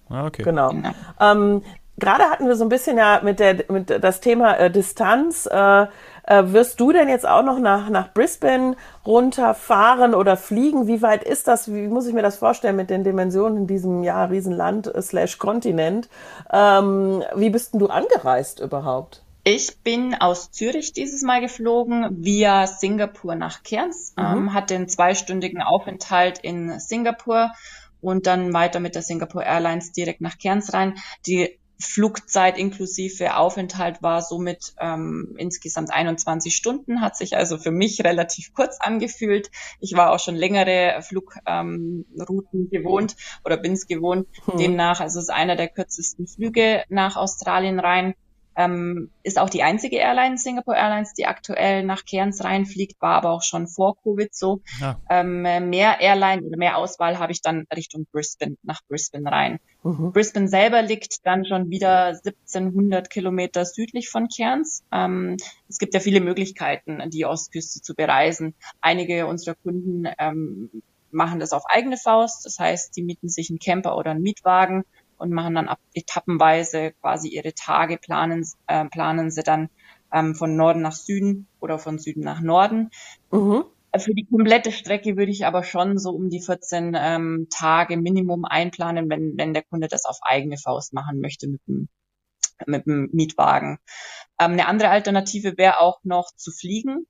Ah, 0.09 0.25
okay. 0.25 0.43
Genau. 0.43 0.69
genau. 0.69 0.91
Ähm, 1.19 1.63
Gerade 1.99 2.25
hatten 2.25 2.45
wir 2.47 2.55
so 2.55 2.63
ein 2.63 2.69
bisschen 2.69 2.97
ja 2.97 3.21
mit 3.23 3.39
der 3.39 3.65
mit 3.69 3.89
das 3.89 4.21
Thema 4.21 4.53
äh, 4.53 4.69
Distanz. 4.69 5.47
Äh, 5.51 5.87
äh, 6.27 6.51
wirst 6.51 6.79
du 6.79 6.91
denn 6.91 7.07
jetzt 7.07 7.27
auch 7.27 7.41
noch 7.41 7.57
nach, 7.57 7.89
nach 7.89 8.13
Brisbane 8.13 8.75
runterfahren 9.05 10.13
oder 10.13 10.37
fliegen? 10.37 10.85
Wie 10.85 11.01
weit 11.01 11.23
ist 11.23 11.47
das? 11.47 11.73
Wie 11.73 11.87
muss 11.87 12.05
ich 12.05 12.13
mir 12.13 12.21
das 12.21 12.37
vorstellen 12.37 12.75
mit 12.75 12.89
den 12.89 13.03
Dimensionen 13.03 13.59
in 13.59 13.67
diesem 13.67 14.03
ja, 14.03 14.25
Riesenland 14.25 14.93
äh, 14.93 15.01
slash 15.01 15.37
Kontinent? 15.37 16.09
Ähm, 16.51 17.23
wie 17.35 17.49
bist 17.49 17.73
denn 17.73 17.79
du 17.79 17.87
angereist 17.87 18.59
überhaupt? 18.59 19.23
Ich 19.49 19.79
bin 19.81 20.13
aus 20.13 20.51
Zürich 20.51 20.91
dieses 20.91 21.21
Mal 21.21 21.39
geflogen 21.39 22.21
via 22.21 22.67
Singapur 22.67 23.35
nach 23.35 23.63
Cairns, 23.63 24.13
mhm. 24.17 24.23
ähm, 24.25 24.53
hatte 24.53 24.75
einen 24.75 24.89
zweistündigen 24.89 25.61
Aufenthalt 25.61 26.39
in 26.39 26.81
Singapur 26.81 27.53
und 28.01 28.27
dann 28.27 28.51
weiter 28.51 28.81
mit 28.81 28.93
der 28.93 29.03
Singapore 29.03 29.45
Airlines 29.45 29.93
direkt 29.93 30.19
nach 30.19 30.37
Cairns 30.37 30.73
rein. 30.73 30.95
Die 31.27 31.57
Flugzeit 31.79 32.57
inklusive 32.57 33.37
Aufenthalt 33.37 34.03
war 34.03 34.21
somit 34.21 34.73
ähm, 34.81 35.35
insgesamt 35.37 35.93
21 35.93 36.53
Stunden, 36.53 36.99
hat 36.99 37.15
sich 37.15 37.37
also 37.37 37.57
für 37.57 37.71
mich 37.71 38.03
relativ 38.03 38.53
kurz 38.53 38.81
angefühlt. 38.81 39.49
Ich 39.79 39.95
war 39.95 40.11
auch 40.11 40.19
schon 40.19 40.35
längere 40.35 41.01
Flugrouten 41.03 42.05
ähm, 42.13 42.69
gewohnt 42.69 43.15
oder 43.45 43.55
bin 43.55 43.71
es 43.71 43.87
gewohnt. 43.87 44.27
Hm. 44.43 44.57
Demnach, 44.57 44.99
also 44.99 45.19
es 45.19 45.25
ist 45.25 45.33
einer 45.33 45.55
der 45.55 45.69
kürzesten 45.69 46.27
Flüge 46.27 46.83
nach 46.89 47.15
Australien 47.15 47.79
rein. 47.79 48.13
Ähm, 48.57 49.11
ist 49.21 49.37
auch 49.37 49.51
die 49.51 49.61
einzige 49.61 49.97
Airline, 49.97 50.39
Singapore 50.39 50.75
Airlines, 50.75 51.13
die 51.13 51.27
aktuell 51.27 51.83
nach 51.83 52.05
Cairns 52.05 52.43
reinfliegt, 52.43 52.99
war 52.99 53.15
aber 53.15 53.29
auch 53.29 53.43
schon 53.43 53.67
vor 53.67 53.95
Covid 54.01 54.33
so. 54.33 54.61
Ja. 54.81 54.99
Ähm, 55.09 55.43
mehr 55.43 56.01
Airline 56.01 56.41
oder 56.41 56.57
mehr 56.57 56.77
Auswahl 56.77 57.19
habe 57.19 57.31
ich 57.31 57.43
dann 57.43 57.67
Richtung 57.75 58.07
Brisbane, 58.11 58.57
nach 58.63 58.81
Brisbane 58.87 59.31
rein. 59.31 59.59
Mhm. 59.83 60.11
Brisbane 60.11 60.47
selber 60.47 60.81
liegt 60.81 61.25
dann 61.25 61.45
schon 61.45 61.69
wieder 61.69 62.19
1700 62.25 63.11
Kilometer 63.11 63.63
südlich 63.63 64.09
von 64.09 64.27
Cairns. 64.27 64.83
Ähm, 64.91 65.37
es 65.69 65.77
gibt 65.77 65.93
ja 65.93 65.99
viele 65.99 66.19
Möglichkeiten, 66.19 67.01
die 67.11 67.25
Ostküste 67.25 67.81
zu 67.81 67.93
bereisen. 67.93 68.55
Einige 68.81 69.27
unserer 69.27 69.53
Kunden 69.53 70.07
ähm, 70.17 70.71
machen 71.11 71.39
das 71.39 71.53
auf 71.53 71.63
eigene 71.67 71.97
Faust. 71.97 72.45
Das 72.45 72.57
heißt, 72.57 72.95
die 72.95 73.03
mieten 73.03 73.29
sich 73.29 73.49
einen 73.49 73.59
Camper 73.59 73.97
oder 73.97 74.11
einen 74.11 74.23
Mietwagen 74.23 74.83
und 75.17 75.31
machen 75.31 75.55
dann 75.55 75.67
ab 75.67 75.79
etappenweise 75.93 76.93
quasi 77.01 77.29
ihre 77.29 77.53
Tage, 77.53 77.97
planen, 77.97 78.45
äh, 78.67 78.85
planen 78.85 79.31
sie 79.31 79.43
dann 79.43 79.69
ähm, 80.13 80.35
von 80.35 80.55
Norden 80.55 80.81
nach 80.81 80.93
Süden 80.93 81.47
oder 81.59 81.79
von 81.79 81.99
Süden 81.99 82.21
nach 82.21 82.41
Norden. 82.41 82.89
Mhm. 83.31 83.65
Für 83.97 84.13
die 84.13 84.27
komplette 84.29 84.71
Strecke 84.71 85.17
würde 85.17 85.31
ich 85.31 85.45
aber 85.45 85.63
schon 85.63 85.97
so 85.97 86.11
um 86.11 86.29
die 86.29 86.41
14 86.41 86.95
ähm, 86.95 87.47
Tage 87.49 87.97
Minimum 87.97 88.45
einplanen, 88.45 89.09
wenn, 89.09 89.33
wenn 89.37 89.53
der 89.53 89.63
Kunde 89.63 89.87
das 89.87 90.05
auf 90.05 90.19
eigene 90.21 90.57
Faust 90.57 90.93
machen 90.93 91.19
möchte 91.19 91.47
mit 91.47 91.61
dem, 91.67 91.87
mit 92.67 92.85
dem 92.85 93.09
Mietwagen. 93.11 93.79
Ähm, 94.39 94.51
eine 94.51 94.67
andere 94.67 94.89
Alternative 94.89 95.57
wäre 95.57 95.79
auch 95.79 95.99
noch 96.03 96.31
zu 96.35 96.51
fliegen. 96.51 97.07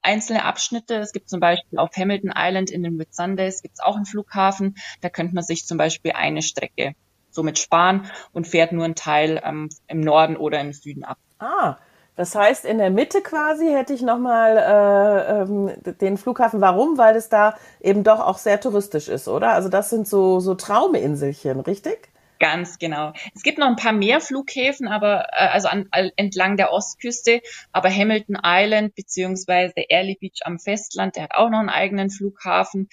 Einzelne 0.00 0.44
Abschnitte. 0.44 0.94
Es 0.94 1.12
gibt 1.12 1.28
zum 1.28 1.40
Beispiel 1.40 1.78
auf 1.78 1.90
Hamilton 1.96 2.32
Island 2.34 2.70
in 2.70 2.82
den 2.82 2.98
Whitsundays 2.98 3.60
gibt 3.60 3.74
es 3.74 3.80
auch 3.80 3.96
einen 3.96 4.06
Flughafen. 4.06 4.76
Da 5.00 5.10
könnte 5.10 5.34
man 5.34 5.44
sich 5.44 5.66
zum 5.66 5.76
Beispiel 5.76 6.12
eine 6.12 6.42
Strecke 6.42 6.94
somit 7.36 7.60
sparen 7.60 8.10
und 8.32 8.48
fährt 8.48 8.72
nur 8.72 8.84
einen 8.84 8.96
Teil 8.96 9.40
ähm, 9.44 9.68
im 9.86 10.00
Norden 10.00 10.36
oder 10.36 10.60
im 10.60 10.72
Süden 10.72 11.04
ab. 11.04 11.18
Ah, 11.38 11.76
das 12.16 12.34
heißt, 12.34 12.64
in 12.64 12.78
der 12.78 12.90
Mitte 12.90 13.20
quasi 13.20 13.68
hätte 13.68 13.92
ich 13.92 14.00
nochmal 14.00 14.56
äh, 14.56 15.42
ähm, 15.42 15.96
den 16.00 16.16
Flughafen. 16.16 16.62
Warum? 16.62 16.96
Weil 16.96 17.14
es 17.14 17.28
da 17.28 17.56
eben 17.80 18.04
doch 18.04 18.20
auch 18.20 18.38
sehr 18.38 18.58
touristisch 18.58 19.08
ist, 19.08 19.28
oder? 19.28 19.52
Also 19.52 19.68
das 19.68 19.90
sind 19.90 20.08
so, 20.08 20.40
so 20.40 20.54
Trauminselchen, 20.54 21.60
richtig? 21.60 22.08
Ganz 22.38 22.78
genau. 22.78 23.12
Es 23.34 23.42
gibt 23.42 23.58
noch 23.58 23.66
ein 23.66 23.76
paar 23.76 23.92
mehr 23.92 24.20
Flughäfen, 24.20 24.88
aber 24.88 25.26
äh, 25.32 25.48
also 25.48 25.68
an, 25.68 25.88
entlang 26.16 26.56
der 26.56 26.72
Ostküste, 26.72 27.40
aber 27.72 27.90
Hamilton 27.90 28.38
Island 28.42 28.94
beziehungsweise 28.94 29.74
Early 29.88 30.16
Beach 30.20 30.40
am 30.44 30.58
Festland, 30.58 31.16
der 31.16 31.24
hat 31.24 31.34
auch 31.34 31.50
noch 31.50 31.60
einen 31.60 31.70
eigenen 31.70 32.10
Flughafen. 32.10 32.88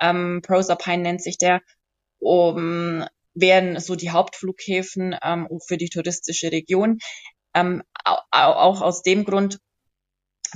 Ähm, 0.00 0.42
Proserpine 0.44 1.02
nennt 1.02 1.22
sich 1.22 1.38
der. 1.38 1.60
Um, 2.18 3.04
wären 3.34 3.78
so 3.80 3.96
die 3.96 4.10
Hauptflughäfen 4.10 5.16
ähm, 5.22 5.48
für 5.66 5.76
die 5.76 5.88
touristische 5.88 6.52
Region. 6.52 6.98
Ähm, 7.54 7.82
auch 8.04 8.80
aus 8.82 9.02
dem 9.02 9.24
Grund, 9.24 9.58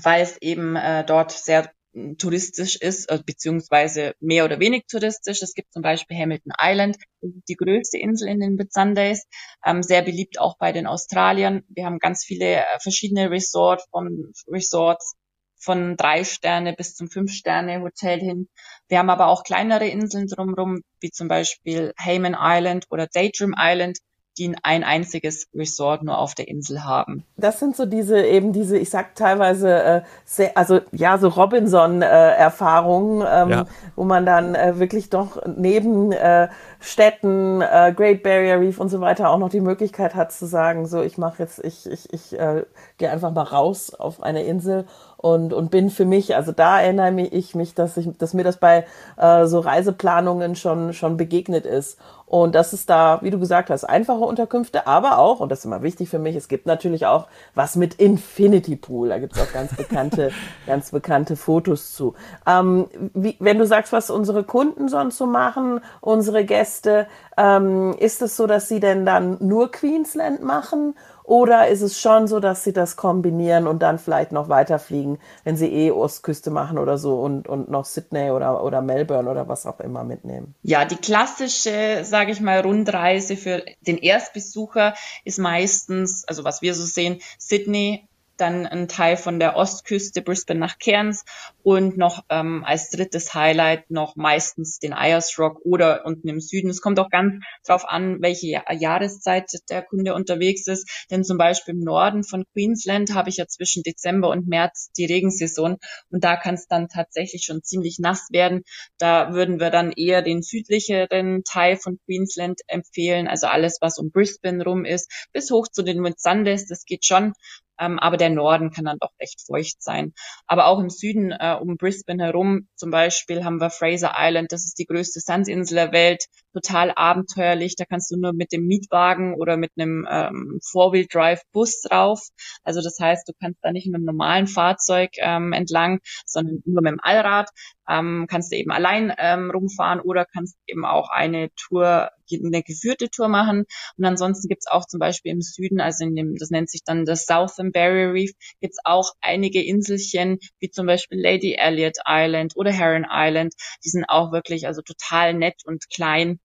weil 0.02 0.22
es 0.22 0.36
eben 0.40 0.76
äh, 0.76 1.04
dort 1.04 1.32
sehr 1.32 1.70
hm, 1.94 2.18
touristisch 2.18 2.76
ist, 2.76 3.10
äh, 3.10 3.20
beziehungsweise 3.24 4.14
mehr 4.20 4.44
oder 4.44 4.60
wenig 4.60 4.84
touristisch. 4.88 5.42
Es 5.42 5.54
gibt 5.54 5.72
zum 5.72 5.82
Beispiel 5.82 6.16
Hamilton 6.16 6.52
Island, 6.60 6.96
die 7.22 7.54
größte 7.54 7.98
Insel 7.98 8.28
in 8.28 8.40
den 8.40 8.58
Whitsundays, 8.58 9.26
ähm, 9.64 9.82
sehr 9.82 10.02
beliebt 10.02 10.40
auch 10.40 10.58
bei 10.58 10.72
den 10.72 10.86
Australiern. 10.86 11.62
Wir 11.68 11.86
haben 11.86 11.98
ganz 11.98 12.24
viele 12.24 12.56
äh, 12.56 12.64
verschiedene 12.80 13.30
Resort 13.30 13.82
vom 13.90 14.32
Resorts 14.48 15.14
von 15.58 15.96
drei 15.96 16.24
Sterne 16.24 16.72
bis 16.72 16.94
zum 16.94 17.08
fünf 17.08 17.32
Sterne 17.32 17.82
Hotel 17.82 18.20
hin. 18.20 18.48
Wir 18.88 18.98
haben 18.98 19.10
aber 19.10 19.26
auch 19.26 19.42
kleinere 19.42 19.86
Inseln 19.86 20.26
drumherum, 20.26 20.82
wie 21.00 21.10
zum 21.10 21.28
Beispiel 21.28 21.92
Hayman 21.98 22.36
Island 22.38 22.86
oder 22.90 23.06
Daydream 23.06 23.54
Island, 23.58 23.98
die 24.38 24.54
ein 24.62 24.84
einziges 24.84 25.48
Resort 25.54 26.02
nur 26.02 26.16
auf 26.18 26.34
der 26.34 26.48
Insel 26.48 26.84
haben. 26.84 27.24
Das 27.36 27.58
sind 27.58 27.76
so 27.76 27.86
diese 27.86 28.24
eben 28.24 28.52
diese, 28.52 28.78
ich 28.78 28.88
sag 28.90 29.14
teilweise, 29.16 29.82
äh, 29.82 30.02
sehr, 30.24 30.56
also 30.56 30.80
ja, 30.92 31.18
so 31.18 31.28
Robinson-Erfahrungen, 31.28 33.22
äh, 33.22 33.42
ähm, 33.42 33.50
ja. 33.50 33.66
wo 33.96 34.04
man 34.04 34.24
dann 34.24 34.54
äh, 34.54 34.78
wirklich 34.78 35.10
doch 35.10 35.42
neben 35.46 36.12
äh, 36.12 36.48
Städten, 36.80 37.60
äh, 37.60 37.92
Great 37.94 38.22
Barrier 38.22 38.60
Reef 38.60 38.78
und 38.78 38.88
so 38.88 39.00
weiter 39.00 39.30
auch 39.30 39.38
noch 39.38 39.50
die 39.50 39.60
Möglichkeit 39.60 40.14
hat 40.14 40.32
zu 40.32 40.46
sagen, 40.46 40.86
so 40.86 41.02
ich 41.02 41.18
mache 41.18 41.42
jetzt, 41.42 41.58
ich, 41.64 41.90
ich, 41.90 42.12
ich 42.12 42.38
äh, 42.38 42.64
gehe 42.98 43.10
einfach 43.10 43.32
mal 43.32 43.42
raus 43.42 43.92
auf 43.92 44.22
eine 44.22 44.44
Insel 44.44 44.86
und, 45.18 45.52
und 45.52 45.72
bin 45.72 45.90
für 45.90 46.04
mich, 46.04 46.36
also 46.36 46.52
da 46.52 46.80
erinnere 46.80 47.20
ich 47.20 47.56
mich, 47.56 47.74
dass 47.74 47.96
ich, 47.96 48.08
dass 48.18 48.34
mir 48.34 48.44
das 48.44 48.58
bei 48.58 48.86
äh, 49.16 49.46
so 49.46 49.58
Reiseplanungen 49.58 50.54
schon, 50.54 50.92
schon 50.92 51.16
begegnet 51.16 51.66
ist. 51.66 51.98
Und 52.24 52.54
das 52.54 52.72
ist 52.72 52.88
da, 52.88 53.18
wie 53.22 53.30
du 53.30 53.38
gesagt 53.38 53.70
hast, 53.70 53.84
einfache 53.84 54.20
Unterkünfte, 54.20 54.86
aber 54.86 55.18
auch, 55.18 55.40
und 55.40 55.50
das 55.50 55.60
ist 55.60 55.64
immer 55.64 55.82
wichtig 55.82 56.08
für 56.08 56.18
mich, 56.18 56.36
es 56.36 56.46
gibt 56.46 56.66
natürlich 56.66 57.06
auch 57.06 57.26
was 57.54 57.74
mit 57.74 57.94
Infinity 57.94 58.76
Pool. 58.76 59.08
Da 59.08 59.18
gibt 59.18 59.34
es 59.34 59.42
auch 59.42 59.52
ganz 59.52 59.74
bekannte, 59.74 60.30
ganz 60.66 60.92
bekannte 60.92 61.34
Fotos 61.36 61.94
zu. 61.94 62.14
Ähm, 62.46 62.86
wie, 63.14 63.36
wenn 63.40 63.58
du 63.58 63.66
sagst, 63.66 63.92
was 63.92 64.10
unsere 64.10 64.44
Kunden 64.44 64.88
sonst 64.88 65.18
so 65.18 65.26
machen, 65.26 65.80
unsere 66.00 66.44
Gäste, 66.44 67.08
ähm, 67.36 67.96
ist 67.98 68.22
es 68.22 68.36
so, 68.36 68.46
dass 68.46 68.68
sie 68.68 68.78
denn 68.78 69.04
dann 69.04 69.38
nur 69.40 69.72
Queensland 69.72 70.44
machen 70.44 70.94
oder 71.28 71.68
ist 71.68 71.82
es 71.82 72.00
schon 72.00 72.26
so, 72.26 72.40
dass 72.40 72.64
sie 72.64 72.72
das 72.72 72.96
kombinieren 72.96 73.66
und 73.66 73.80
dann 73.80 73.98
vielleicht 73.98 74.32
noch 74.32 74.48
weiterfliegen, 74.48 75.18
wenn 75.44 75.58
sie 75.58 75.66
eh 75.66 75.90
Ostküste 75.90 76.50
machen 76.50 76.78
oder 76.78 76.96
so 76.96 77.20
und, 77.20 77.46
und 77.48 77.70
noch 77.70 77.84
Sydney 77.84 78.30
oder, 78.30 78.64
oder 78.64 78.80
Melbourne 78.80 79.30
oder 79.30 79.46
was 79.46 79.66
auch 79.66 79.78
immer 79.80 80.04
mitnehmen? 80.04 80.54
Ja, 80.62 80.86
die 80.86 80.96
klassische, 80.96 82.00
sage 82.04 82.32
ich 82.32 82.40
mal, 82.40 82.60
Rundreise 82.60 83.36
für 83.36 83.62
den 83.86 83.98
Erstbesucher 83.98 84.94
ist 85.22 85.38
meistens, 85.38 86.24
also 86.26 86.44
was 86.44 86.62
wir 86.62 86.74
so 86.74 86.86
sehen, 86.86 87.20
Sydney, 87.38 88.08
dann 88.38 88.66
ein 88.66 88.88
Teil 88.88 89.18
von 89.18 89.38
der 89.38 89.56
Ostküste, 89.56 90.22
Brisbane 90.22 90.60
nach 90.60 90.78
Cairns 90.78 91.24
und 91.68 91.98
noch 91.98 92.24
ähm, 92.30 92.64
als 92.64 92.88
drittes 92.88 93.34
Highlight 93.34 93.90
noch 93.90 94.16
meistens 94.16 94.78
den 94.78 94.94
Ayers 94.94 95.38
Rock 95.38 95.60
oder 95.66 96.06
unten 96.06 96.26
im 96.26 96.40
Süden. 96.40 96.70
Es 96.70 96.80
kommt 96.80 96.98
auch 96.98 97.10
ganz 97.10 97.44
drauf 97.66 97.86
an, 97.86 98.22
welche 98.22 98.62
Jahreszeit 98.70 99.50
der 99.68 99.82
Kunde 99.82 100.14
unterwegs 100.14 100.66
ist. 100.66 101.06
Denn 101.10 101.24
zum 101.24 101.36
Beispiel 101.36 101.74
im 101.74 101.80
Norden 101.80 102.24
von 102.24 102.46
Queensland 102.54 103.12
habe 103.12 103.28
ich 103.28 103.36
ja 103.36 103.46
zwischen 103.46 103.82
Dezember 103.82 104.30
und 104.30 104.48
März 104.48 104.92
die 104.96 105.04
Regensaison 105.04 105.76
und 106.10 106.24
da 106.24 106.36
kann 106.36 106.54
es 106.54 106.68
dann 106.68 106.88
tatsächlich 106.88 107.44
schon 107.44 107.62
ziemlich 107.62 107.98
nass 107.98 108.28
werden. 108.30 108.62
Da 108.96 109.34
würden 109.34 109.60
wir 109.60 109.68
dann 109.68 109.92
eher 109.92 110.22
den 110.22 110.40
südlicheren 110.40 111.44
Teil 111.44 111.76
von 111.76 111.98
Queensland 112.06 112.62
empfehlen, 112.66 113.28
also 113.28 113.46
alles, 113.46 113.76
was 113.82 113.98
um 113.98 114.10
Brisbane 114.10 114.64
rum 114.64 114.86
ist, 114.86 115.28
bis 115.34 115.50
hoch 115.50 115.68
zu 115.68 115.82
den 115.82 116.02
Whitsundays. 116.02 116.66
Das 116.66 116.86
geht 116.86 117.04
schon 117.04 117.34
ähm, 117.78 117.98
aber 117.98 118.16
der 118.16 118.30
Norden 118.30 118.70
kann 118.70 118.84
dann 118.84 118.98
doch 118.98 119.12
recht 119.20 119.40
feucht 119.46 119.82
sein. 119.82 120.12
Aber 120.46 120.66
auch 120.66 120.78
im 120.78 120.90
Süden 120.90 121.30
äh, 121.30 121.56
um 121.60 121.76
Brisbane 121.76 122.22
herum. 122.22 122.68
Zum 122.74 122.90
Beispiel 122.90 123.44
haben 123.44 123.60
wir 123.60 123.70
Fraser 123.70 124.14
Island, 124.16 124.52
das 124.52 124.64
ist 124.64 124.78
die 124.78 124.86
größte 124.86 125.20
Sandinsel 125.20 125.76
der 125.76 125.92
Welt, 125.92 126.26
total 126.52 126.92
abenteuerlich. 126.94 127.76
Da 127.76 127.84
kannst 127.84 128.10
du 128.10 128.16
nur 128.16 128.32
mit 128.32 128.52
dem 128.52 128.66
Mietwagen 128.66 129.34
oder 129.34 129.56
mit 129.56 129.72
einem 129.76 130.06
ähm, 130.10 130.58
Four-Wheel-Drive-Bus 130.70 131.82
drauf. 131.82 132.28
Also 132.64 132.80
das 132.82 132.98
heißt, 133.00 133.28
du 133.28 133.32
kannst 133.40 133.58
da 133.62 133.72
nicht 133.72 133.86
mit 133.86 133.96
einem 133.96 134.04
normalen 134.04 134.46
Fahrzeug 134.46 135.10
ähm, 135.18 135.52
entlang, 135.52 136.00
sondern 136.26 136.62
nur 136.64 136.82
mit 136.82 136.92
dem 136.92 137.00
Allrad. 137.00 137.50
Ähm, 137.88 138.26
kannst 138.28 138.52
du 138.52 138.56
eben 138.56 138.70
allein 138.70 139.12
ähm, 139.16 139.50
rumfahren 139.50 140.00
oder 140.00 140.26
kannst 140.26 140.58
eben 140.66 140.84
auch 140.84 141.08
eine 141.08 141.48
Tour, 141.56 142.10
eine 142.30 142.62
geführte 142.62 143.08
Tour 143.08 143.28
machen. 143.28 143.64
Und 143.96 144.04
ansonsten 144.04 144.48
gibt's 144.48 144.66
auch 144.66 144.84
zum 144.86 145.00
Beispiel 145.00 145.32
im 145.32 145.40
Süden, 145.40 145.80
also 145.80 146.04
in 146.04 146.14
dem, 146.14 146.34
das 146.36 146.50
nennt 146.50 146.68
sich 146.68 146.84
dann 146.84 147.06
das 147.06 147.24
Southern 147.24 147.72
Barrier 147.72 148.12
Reef, 148.12 148.32
gibt's 148.60 148.78
auch 148.84 149.12
einige 149.22 149.64
Inselchen, 149.64 150.38
wie 150.60 150.70
zum 150.70 150.86
Beispiel 150.86 151.18
Lady 151.20 151.54
Elliot 151.54 151.96
Island 152.06 152.56
oder 152.56 152.72
Heron 152.72 153.06
Island. 153.10 153.54
Die 153.84 153.88
sind 153.88 154.04
auch 154.08 154.32
wirklich 154.32 154.66
also 154.66 154.82
total 154.82 155.32
nett 155.32 155.62
und 155.64 155.88
klein 155.88 156.40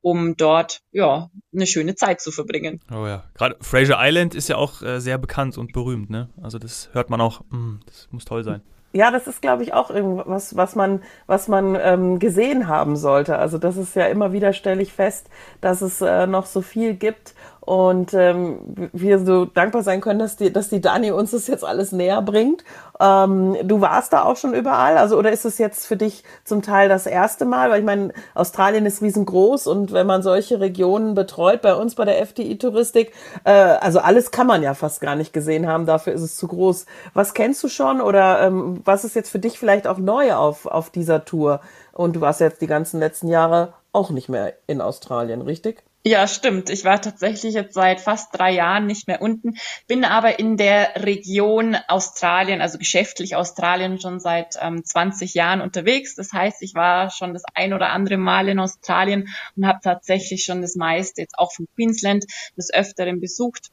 um 0.00 0.36
dort 0.36 0.80
ja 0.92 1.30
eine 1.54 1.66
schöne 1.66 1.94
Zeit 1.94 2.20
zu 2.20 2.30
verbringen. 2.30 2.80
Oh 2.90 3.06
ja, 3.06 3.24
gerade 3.34 3.56
Fraser 3.60 3.96
Island 3.98 4.34
ist 4.34 4.48
ja 4.48 4.56
auch 4.56 4.82
äh, 4.82 5.00
sehr 5.00 5.18
bekannt 5.18 5.58
und 5.58 5.72
berühmt, 5.72 6.10
ne? 6.10 6.28
Also 6.42 6.58
das 6.58 6.90
hört 6.92 7.10
man 7.10 7.20
auch, 7.20 7.42
mh, 7.50 7.80
das 7.86 8.08
muss 8.10 8.24
toll 8.24 8.44
sein. 8.44 8.62
Ja, 8.92 9.10
das 9.10 9.26
ist, 9.26 9.42
glaube 9.42 9.62
ich, 9.62 9.74
auch 9.74 9.90
irgendwas, 9.90 10.56
was 10.56 10.74
man, 10.74 11.02
was 11.26 11.46
man 11.46 11.76
ähm, 11.78 12.18
gesehen 12.18 12.68
haben 12.68 12.96
sollte. 12.96 13.38
Also 13.38 13.58
das 13.58 13.76
ist 13.76 13.94
ja 13.94 14.06
immer 14.06 14.32
wieder 14.32 14.54
stelle 14.54 14.80
ich 14.80 14.94
fest, 14.94 15.28
dass 15.60 15.82
es 15.82 16.00
äh, 16.00 16.26
noch 16.26 16.46
so 16.46 16.62
viel 16.62 16.94
gibt 16.94 17.34
und 17.68 18.14
ähm, 18.14 18.60
wir 18.94 19.18
so 19.18 19.44
dankbar 19.44 19.82
sein 19.82 20.00
können, 20.00 20.18
dass 20.18 20.36
die, 20.36 20.50
dass 20.50 20.70
die 20.70 20.80
Dani 20.80 21.10
uns 21.10 21.32
das 21.32 21.48
jetzt 21.48 21.66
alles 21.66 21.92
näher 21.92 22.22
bringt. 22.22 22.64
Ähm, 22.98 23.58
du 23.62 23.82
warst 23.82 24.14
da 24.14 24.22
auch 24.22 24.38
schon 24.38 24.54
überall, 24.54 24.96
also 24.96 25.18
oder 25.18 25.32
ist 25.32 25.44
es 25.44 25.58
jetzt 25.58 25.86
für 25.86 25.98
dich 25.98 26.24
zum 26.44 26.62
Teil 26.62 26.88
das 26.88 27.04
erste 27.04 27.44
Mal? 27.44 27.68
Weil 27.68 27.80
ich 27.80 27.84
meine, 27.84 28.14
Australien 28.34 28.86
ist 28.86 29.02
riesengroß 29.02 29.66
und 29.66 29.92
wenn 29.92 30.06
man 30.06 30.22
solche 30.22 30.60
Regionen 30.60 31.14
betreut, 31.14 31.60
bei 31.60 31.74
uns 31.74 31.94
bei 31.94 32.06
der 32.06 32.22
FDI-Touristik, 32.22 33.12
äh, 33.44 33.50
also 33.50 33.98
alles 33.98 34.30
kann 34.30 34.46
man 34.46 34.62
ja 34.62 34.72
fast 34.72 35.02
gar 35.02 35.14
nicht 35.14 35.34
gesehen 35.34 35.66
haben, 35.66 35.84
dafür 35.84 36.14
ist 36.14 36.22
es 36.22 36.36
zu 36.36 36.48
groß. 36.48 36.86
Was 37.12 37.34
kennst 37.34 37.62
du 37.62 37.68
schon 37.68 38.00
oder 38.00 38.40
ähm, 38.40 38.80
was 38.86 39.04
ist 39.04 39.14
jetzt 39.14 39.28
für 39.28 39.40
dich 39.40 39.58
vielleicht 39.58 39.86
auch 39.86 39.98
neu 39.98 40.32
auf, 40.32 40.64
auf 40.64 40.88
dieser 40.88 41.26
Tour? 41.26 41.60
Und 41.92 42.16
du 42.16 42.22
warst 42.22 42.40
jetzt 42.40 42.62
die 42.62 42.66
ganzen 42.66 42.98
letzten 42.98 43.28
Jahre 43.28 43.74
auch 43.92 44.08
nicht 44.08 44.30
mehr 44.30 44.54
in 44.66 44.80
Australien, 44.80 45.42
richtig? 45.42 45.82
Ja, 46.04 46.26
stimmt. 46.26 46.70
Ich 46.70 46.84
war 46.84 47.00
tatsächlich 47.02 47.54
jetzt 47.54 47.74
seit 47.74 48.00
fast 48.00 48.36
drei 48.36 48.52
Jahren 48.52 48.86
nicht 48.86 49.06
mehr 49.08 49.20
unten, 49.20 49.58
bin 49.88 50.04
aber 50.04 50.38
in 50.38 50.56
der 50.56 51.04
Region 51.04 51.76
Australien, 51.88 52.60
also 52.60 52.78
geschäftlich 52.78 53.36
Australien 53.36 54.00
schon 54.00 54.18
seit 54.20 54.56
ähm, 54.60 54.84
20 54.84 55.34
Jahren 55.34 55.60
unterwegs. 55.60 56.14
Das 56.14 56.32
heißt, 56.32 56.62
ich 56.62 56.74
war 56.74 57.10
schon 57.10 57.34
das 57.34 57.42
ein 57.54 57.74
oder 57.74 57.90
andere 57.90 58.16
Mal 58.16 58.48
in 58.48 58.58
Australien 58.60 59.28
und 59.56 59.66
habe 59.66 59.80
tatsächlich 59.82 60.44
schon 60.44 60.62
das 60.62 60.76
meiste 60.76 61.20
jetzt 61.20 61.38
auch 61.38 61.52
von 61.52 61.66
Queensland 61.74 62.24
des 62.56 62.72
Öfteren 62.72 63.20
besucht. 63.20 63.68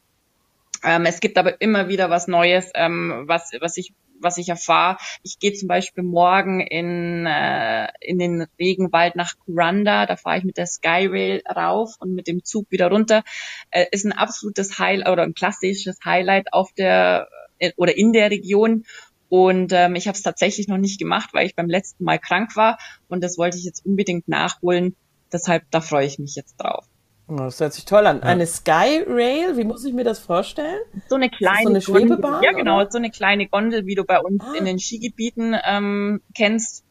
Ähm, 0.86 1.06
es 1.06 1.20
gibt 1.20 1.38
aber 1.38 1.60
immer 1.62 1.90
wieder 1.90 2.10
was 2.10 2.28
Neues, 2.28 2.72
ähm, 2.76 3.24
was, 3.26 3.52
was 3.60 3.78
ich 3.78 3.94
was 4.22 4.38
ich 4.38 4.50
erfahre. 4.50 4.98
Ich 5.24 5.40
gehe 5.40 5.54
zum 5.54 5.68
Beispiel 5.68 6.04
morgen 6.04 6.62
in, 6.62 7.26
äh, 7.26 7.88
in 8.02 8.20
den 8.20 8.48
Regenwald 8.60 9.16
nach 9.16 9.34
Kuranda. 9.40 10.06
Da 10.06 10.16
fahre 10.16 10.38
ich 10.38 10.44
mit 10.44 10.58
der 10.58 10.68
Skyrail 10.68 11.42
rauf 11.54 11.96
und 12.00 12.14
mit 12.14 12.28
dem 12.28 12.44
Zug 12.44 12.70
wieder 12.72 12.90
runter. 12.90 13.24
Äh, 13.72 13.86
ist 13.92 14.06
ein 14.06 14.14
absolutes 14.14 14.80
Highlight 14.80 15.10
oder 15.10 15.24
ein 15.24 15.34
klassisches 15.34 15.98
Highlight 16.04 16.54
auf 16.54 16.72
der 16.74 17.28
äh, 17.60 17.72
oder 17.78 17.98
in 17.98 18.14
der 18.14 18.32
Region. 18.32 18.86
Und 19.28 19.74
ähm, 19.74 19.96
ich 19.96 20.08
habe 20.08 20.16
es 20.16 20.24
tatsächlich 20.24 20.68
noch 20.68 20.78
nicht 20.78 21.00
gemacht, 21.00 21.32
weil 21.34 21.46
ich 21.46 21.56
beim 21.56 21.70
letzten 21.70 22.04
Mal 22.04 22.20
krank 22.20 22.56
war. 22.56 22.78
Und 23.08 23.24
das 23.24 23.38
wollte 23.38 23.58
ich 23.58 23.64
jetzt 23.64 23.86
unbedingt 23.86 24.28
nachholen. 24.28 24.96
Deshalb, 25.32 25.64
da 25.72 25.82
freue 25.82 26.06
ich 26.06 26.20
mich 26.20 26.36
jetzt 26.36 26.56
drauf. 26.58 26.86
Oh, 27.28 27.38
das 27.38 27.60
hört 27.60 27.74
sich 27.74 27.86
toll 27.86 28.06
an. 28.06 28.18
Ja. 28.18 28.24
Eine 28.24 28.46
Sky 28.46 29.04
Rail, 29.08 29.58
wie 29.58 29.64
muss 29.64 29.84
ich 29.84 29.94
mir 29.94 30.04
das 30.04 30.20
vorstellen? 30.20 30.80
So 31.08 31.16
eine 31.16 31.30
kleine 31.30 31.64
so 31.64 31.70
eine 31.70 31.82
Schwebebahn. 31.82 32.44
Ja, 32.44 32.52
genau, 32.52 32.82
oder? 32.82 32.92
so 32.92 32.98
eine 33.00 33.10
kleine 33.10 33.48
Gondel, 33.48 33.86
wie 33.86 33.96
du 33.96 34.04
bei 34.04 34.20
uns 34.20 34.44
ah. 34.44 34.54
in 34.56 34.66
den 34.66 34.78
Skigebieten 34.78 35.56
ähm, 35.66 36.22
kennst. 36.36 36.86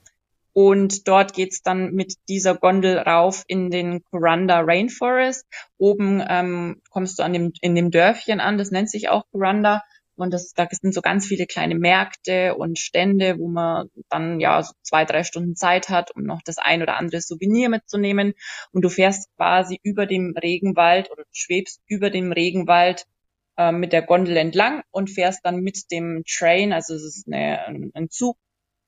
Und 0.52 1.08
dort 1.08 1.34
geht's 1.34 1.62
dann 1.62 1.92
mit 1.92 2.14
dieser 2.28 2.54
Gondel 2.54 2.98
rauf 2.98 3.44
in 3.48 3.70
den 3.70 4.04
Kuranda 4.04 4.60
Rainforest. 4.60 5.46
Oben 5.78 6.22
ähm, 6.28 6.80
kommst 6.90 7.18
du 7.18 7.24
an 7.24 7.32
dem, 7.32 7.52
in 7.60 7.74
dem 7.74 7.90
Dörfchen 7.90 8.40
an, 8.40 8.56
das 8.56 8.70
nennt 8.70 8.88
sich 8.88 9.08
auch 9.08 9.24
Kuranda. 9.32 9.82
Und 10.16 10.32
das, 10.32 10.52
da 10.54 10.68
sind 10.70 10.94
so 10.94 11.00
ganz 11.00 11.26
viele 11.26 11.46
kleine 11.46 11.74
Märkte 11.74 12.54
und 12.54 12.78
Stände, 12.78 13.38
wo 13.38 13.48
man 13.48 13.88
dann 14.08 14.40
ja 14.40 14.62
so 14.62 14.72
zwei, 14.82 15.04
drei 15.04 15.24
Stunden 15.24 15.56
Zeit 15.56 15.88
hat, 15.88 16.14
um 16.14 16.22
noch 16.22 16.42
das 16.44 16.58
ein 16.58 16.82
oder 16.82 16.96
andere 16.96 17.20
Souvenir 17.20 17.68
mitzunehmen. 17.68 18.34
Und 18.72 18.82
du 18.82 18.88
fährst 18.88 19.28
quasi 19.36 19.78
über 19.82 20.06
dem 20.06 20.34
Regenwald 20.40 21.10
oder 21.10 21.24
schwebst 21.32 21.82
über 21.86 22.10
dem 22.10 22.32
Regenwald 22.32 23.06
äh, 23.56 23.72
mit 23.72 23.92
der 23.92 24.02
Gondel 24.02 24.36
entlang 24.36 24.82
und 24.90 25.10
fährst 25.10 25.44
dann 25.44 25.60
mit 25.60 25.90
dem 25.90 26.22
Train, 26.26 26.72
also 26.72 26.94
es 26.94 27.04
ist 27.04 27.26
eine, 27.26 27.92
ein 27.94 28.10
Zug, 28.10 28.36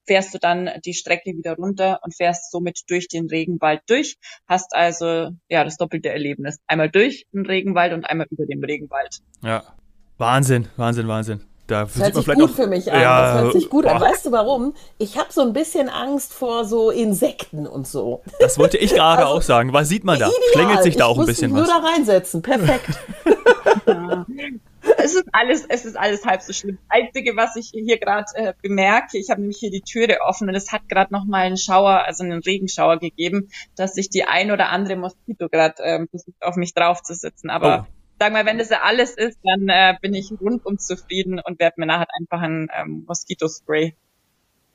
fährst 0.06 0.34
du 0.34 0.38
dann 0.38 0.70
die 0.84 0.94
Strecke 0.94 1.36
wieder 1.36 1.56
runter 1.56 2.00
und 2.02 2.14
fährst 2.14 2.50
somit 2.50 2.82
durch 2.88 3.08
den 3.08 3.26
Regenwald 3.26 3.82
durch. 3.88 4.16
Hast 4.46 4.74
also 4.74 5.30
ja 5.48 5.64
das 5.64 5.76
doppelte 5.76 6.10
Erlebnis. 6.10 6.58
Einmal 6.66 6.90
durch 6.90 7.26
den 7.32 7.44
Regenwald 7.44 7.92
und 7.92 8.04
einmal 8.04 8.26
über 8.30 8.46
dem 8.46 8.62
Regenwald. 8.62 9.18
Ja, 9.42 9.76
Wahnsinn, 10.18 10.68
Wahnsinn, 10.76 11.08
Wahnsinn. 11.08 11.40
Da 11.66 11.82
das 11.82 11.96
hört 11.96 12.14
sich 12.14 12.26
gut 12.26 12.50
auch, 12.50 12.54
für 12.54 12.66
mich 12.68 12.92
an. 12.92 13.00
Ja, 13.00 13.34
das 13.34 13.42
hört 13.42 13.52
sich 13.54 13.68
gut 13.68 13.84
boah. 13.84 13.96
an. 13.96 14.00
Weißt 14.00 14.24
du 14.26 14.32
warum? 14.32 14.74
Ich 14.98 15.18
habe 15.18 15.32
so 15.32 15.40
ein 15.40 15.52
bisschen 15.52 15.88
Angst 15.88 16.32
vor 16.32 16.64
so 16.64 16.90
Insekten 16.90 17.66
und 17.66 17.88
so. 17.88 18.22
Das 18.38 18.56
wollte 18.56 18.78
ich 18.78 18.94
gerade 18.94 19.24
also, 19.24 19.38
auch 19.38 19.42
sagen. 19.42 19.72
Was 19.72 19.88
sieht 19.88 20.04
man 20.04 20.18
da? 20.18 20.26
Ideal. 20.26 20.40
Schlängelt 20.52 20.82
sich 20.84 20.96
da 20.96 21.06
auch 21.06 21.18
ein 21.18 21.26
bisschen 21.26 21.52
was? 21.52 21.66
Nur 21.66 21.68
da 21.68 21.84
reinsetzen. 21.84 22.40
Perfekt. 22.40 22.90
es 24.98 25.14
ist 25.14 25.24
alles, 25.32 25.64
es 25.68 25.84
ist 25.84 25.96
alles 25.96 26.24
halb 26.24 26.42
so 26.42 26.52
schlimm. 26.52 26.78
Das 26.88 27.00
Einzige, 27.00 27.36
was 27.36 27.56
ich 27.56 27.72
hier 27.74 27.98
gerade 27.98 28.26
äh, 28.34 28.52
bemerke, 28.62 29.18
ich 29.18 29.28
habe 29.30 29.40
nämlich 29.40 29.58
hier 29.58 29.72
die 29.72 29.82
Türe 29.82 30.18
offen 30.24 30.48
und 30.48 30.54
es 30.54 30.70
hat 30.70 30.88
gerade 30.88 31.12
noch 31.12 31.24
mal 31.24 31.42
einen 31.42 31.56
Schauer, 31.56 32.04
also 32.06 32.22
einen 32.22 32.42
Regenschauer 32.42 32.98
gegeben, 32.98 33.48
dass 33.74 33.94
sich 33.94 34.08
die 34.08 34.24
ein 34.24 34.52
oder 34.52 34.68
andere 34.68 34.94
Moskito 34.94 35.48
gerade 35.48 35.82
äh, 35.82 36.06
versucht, 36.06 36.36
auf 36.40 36.54
mich 36.54 36.74
draufzusitzen. 36.74 37.50
Aber 37.50 37.88
oh 37.88 37.95
sag 38.18 38.32
mal, 38.32 38.46
wenn 38.46 38.58
das 38.58 38.70
ja 38.70 38.82
alles 38.82 39.16
ist, 39.16 39.38
dann 39.42 39.68
äh, 39.68 39.94
bin 40.00 40.14
ich 40.14 40.32
rundum 40.40 40.78
zufrieden 40.78 41.40
und 41.40 41.58
werde 41.58 41.80
mir 41.80 41.86
nachher 41.86 42.08
einfach 42.18 42.40
ein 42.40 42.68
ähm, 42.74 43.04
Moskitospray 43.06 43.96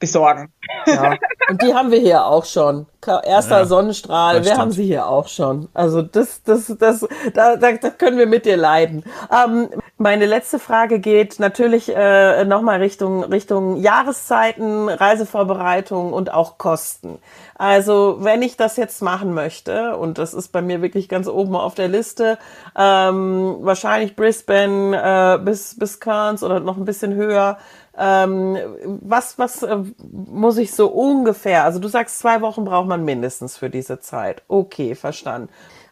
besorgen. 0.01 0.51
Ja. 0.85 1.15
Und 1.49 1.61
die 1.61 1.73
haben 1.73 1.91
wir 1.91 1.99
hier 1.99 2.25
auch 2.25 2.43
schon. 2.43 2.87
Erster 3.23 3.59
ja, 3.59 3.65
Sonnenstrahl, 3.65 4.43
wir 4.43 4.57
haben 4.57 4.71
sie 4.71 4.85
hier 4.85 5.07
auch 5.07 5.27
schon. 5.27 5.69
Also 5.73 6.01
das, 6.01 6.43
das, 6.43 6.73
das, 6.77 7.07
da, 7.33 7.55
da, 7.55 7.71
da 7.71 7.89
können 7.89 8.17
wir 8.17 8.27
mit 8.27 8.45
dir 8.45 8.57
leiden. 8.57 9.03
Ähm, 9.31 9.69
meine 9.97 10.25
letzte 10.25 10.59
Frage 10.59 10.99
geht 10.99 11.39
natürlich 11.39 11.91
äh, 11.95 12.43
nochmal 12.45 12.79
Richtung, 12.79 13.23
Richtung 13.23 13.77
Jahreszeiten, 13.77 14.89
Reisevorbereitung 14.89 16.13
und 16.13 16.33
auch 16.33 16.57
Kosten. 16.57 17.19
Also 17.55 18.17
wenn 18.21 18.41
ich 18.41 18.57
das 18.57 18.77
jetzt 18.77 19.03
machen 19.03 19.35
möchte, 19.35 19.95
und 19.97 20.17
das 20.17 20.33
ist 20.33 20.47
bei 20.47 20.63
mir 20.63 20.81
wirklich 20.81 21.09
ganz 21.09 21.27
oben 21.27 21.55
auf 21.55 21.75
der 21.75 21.87
Liste, 21.87 22.39
ähm, 22.75 23.57
wahrscheinlich 23.61 24.15
Brisbane 24.15 24.95
äh, 24.95 25.43
bis, 25.43 25.77
bis 25.77 25.99
Cairns 25.99 26.43
oder 26.43 26.59
noch 26.59 26.77
ein 26.77 26.85
bisschen 26.85 27.13
höher, 27.13 27.59
ähm, 28.03 28.57
was, 29.01 29.37
was 29.37 29.61
äh, 29.61 29.77
muss 30.09 30.57
ich 30.57 30.73
so 30.73 30.87
ungefähr? 30.87 31.63
Also 31.65 31.77
du 31.77 31.87
sagst, 31.87 32.17
zwei 32.17 32.41
Wochen 32.41 32.65
braucht 32.65 32.87
man 32.87 33.05
mindestens 33.05 33.57
für 33.57 33.69
diese 33.69 33.99
Zeit. 33.99 34.41
Okay, 34.47 34.95
verstanden. 34.95 35.49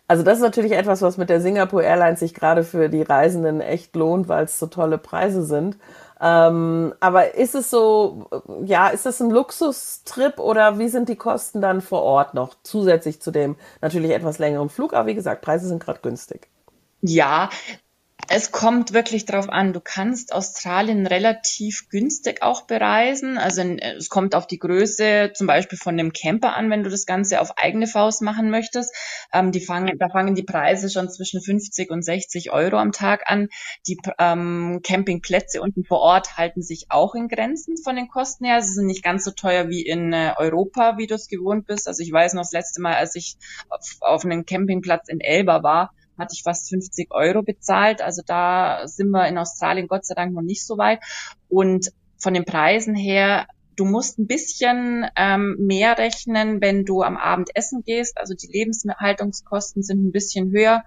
Also 0.08 0.24
das 0.24 0.40
ist 0.40 0.44
natürlich 0.44 0.72
etwas, 0.72 1.04
was 1.04 1.18
mit 1.18 1.30
der 1.30 1.40
Singapore 1.40 1.84
Airlines 1.84 2.20
sich 2.20 2.34
gerade 2.34 2.64
für 2.64 2.90
die 2.90 3.04
Reisenden 3.04 3.62
echt 3.62 3.96
lohnt, 3.96 4.28
weil 4.28 4.46
es 4.46 4.58
so 4.58 4.66
tolle 4.66 4.98
Preise 4.98 5.44
sind. 5.44 5.78
Ähm, 6.20 6.96
aber 7.00 7.36
ist 7.36 7.54
es 7.54 7.70
so, 7.70 8.28
ja, 8.66 8.88
ist 8.88 9.06
das 9.06 9.22
ein 9.22 9.30
Luxustrip 9.30 10.40
oder 10.40 10.80
wie 10.80 10.90
sind 10.90 11.10
die 11.10 11.16
Kosten 11.16 11.62
dann 11.62 11.80
vor 11.80 12.02
Ort 12.02 12.34
noch 12.34 12.56
zusätzlich 12.64 13.22
zu 13.22 13.30
dem 13.30 13.56
natürlich 13.82 14.12
etwas 14.12 14.40
längeren 14.40 14.70
Flug? 14.70 14.96
Aber 14.96 15.06
wie 15.06 15.16
gesagt, 15.16 15.44
Preise 15.44 15.68
sind 15.68 15.84
gerade 15.84 16.00
günstig. 16.02 16.50
Ja, 17.02 17.50
es 18.32 18.52
kommt 18.52 18.94
wirklich 18.94 19.26
drauf 19.26 19.50
an. 19.50 19.74
Du 19.74 19.80
kannst 19.80 20.34
Australien 20.34 21.08
relativ 21.08 21.90
günstig 21.90 22.44
auch 22.44 22.62
bereisen. 22.62 23.40
Also 23.40 23.64
es 23.64 24.10
kommt 24.10 24.36
auf 24.36 24.46
die 24.46 24.60
Größe 24.60 25.32
zum 25.34 25.48
Beispiel 25.48 25.80
von 25.80 25.98
dem 25.98 26.14
Camper 26.14 26.56
an, 26.56 26.70
wenn 26.70 26.84
du 26.84 26.92
das 26.92 27.08
Ganze 27.08 27.42
auf 27.42 27.58
eigene 27.58 27.88
Faust 27.88 28.22
machen 28.22 28.52
möchtest. 28.52 28.96
Ähm, 29.34 29.52
die 29.52 29.62
fangen, 29.62 29.98
da 29.98 30.10
fangen 30.10 30.36
die 30.36 30.44
Preise 30.44 30.92
schon 30.92 31.10
zwischen 31.10 31.42
50 31.42 31.90
und 31.90 32.04
60 32.04 32.52
Euro 32.52 32.78
am 32.78 32.92
Tag 32.92 33.24
an. 33.26 33.48
Die 33.88 33.98
ähm, 34.20 34.82
Campingplätze 34.84 35.60
unten 35.60 35.84
vor 35.84 36.00
Ort 36.00 36.38
halten 36.38 36.62
sich 36.62 36.86
auch 36.90 37.16
in 37.16 37.30
Grenzen 37.30 37.78
von 37.78 37.96
den 37.96 38.10
Kosten 38.10 38.46
her. 38.46 38.62
Sie 38.62 38.74
sind 38.74 38.86
nicht 38.86 39.04
ganz 39.04 39.26
so 39.26 39.32
teuer 39.32 39.70
wie 39.70 39.82
in 39.82 40.14
äh, 40.14 40.34
Europa, 40.38 41.00
wie 41.00 41.08
du 41.08 41.16
es 41.16 41.30
gewohnt 41.30 41.66
bist. 41.66 41.88
Also 41.88 42.04
ich 42.04 42.12
weiß 42.12 42.36
noch 42.36 42.44
das 42.44 42.52
letzte 42.52 42.80
Mal, 42.80 42.94
als 42.94 43.16
ich 43.16 43.38
auf, 43.70 43.98
auf 44.02 44.24
einem 44.24 44.46
Campingplatz 44.46 45.10
in 45.10 45.20
Elba 45.20 45.64
war, 45.64 45.94
hatte 46.20 46.34
ich 46.34 46.44
fast 46.44 46.70
50 46.70 47.10
Euro 47.12 47.42
bezahlt. 47.42 48.02
Also 48.02 48.22
da 48.26 48.88
sind 48.88 49.10
wir 49.10 49.28
in 49.28 49.38
Australien 49.38 49.88
Gott 49.88 50.06
sei 50.06 50.16
Dank 50.16 50.34
noch 50.34 50.42
nicht 50.42 50.66
so 50.66 50.78
weit. 50.78 51.00
Und 51.48 51.92
von 52.18 52.34
den 52.34 52.46
Preisen 52.46 52.96
her, 52.96 53.48
du 53.76 53.86
musst 53.86 54.20
ein 54.20 54.28
bisschen 54.28 55.08
ähm, 55.16 55.56
mehr 55.60 55.98
rechnen, 55.98 56.62
wenn 56.62 56.86
du 56.86 57.02
am 57.02 57.18
Abend 57.18 57.50
essen 57.56 57.84
gehst. 57.84 58.18
Also 58.18 58.34
die 58.34 58.52
Lebenshaltungskosten 58.52 59.84
sind 59.84 60.06
ein 60.06 60.12
bisschen 60.12 60.52
höher 60.52 60.84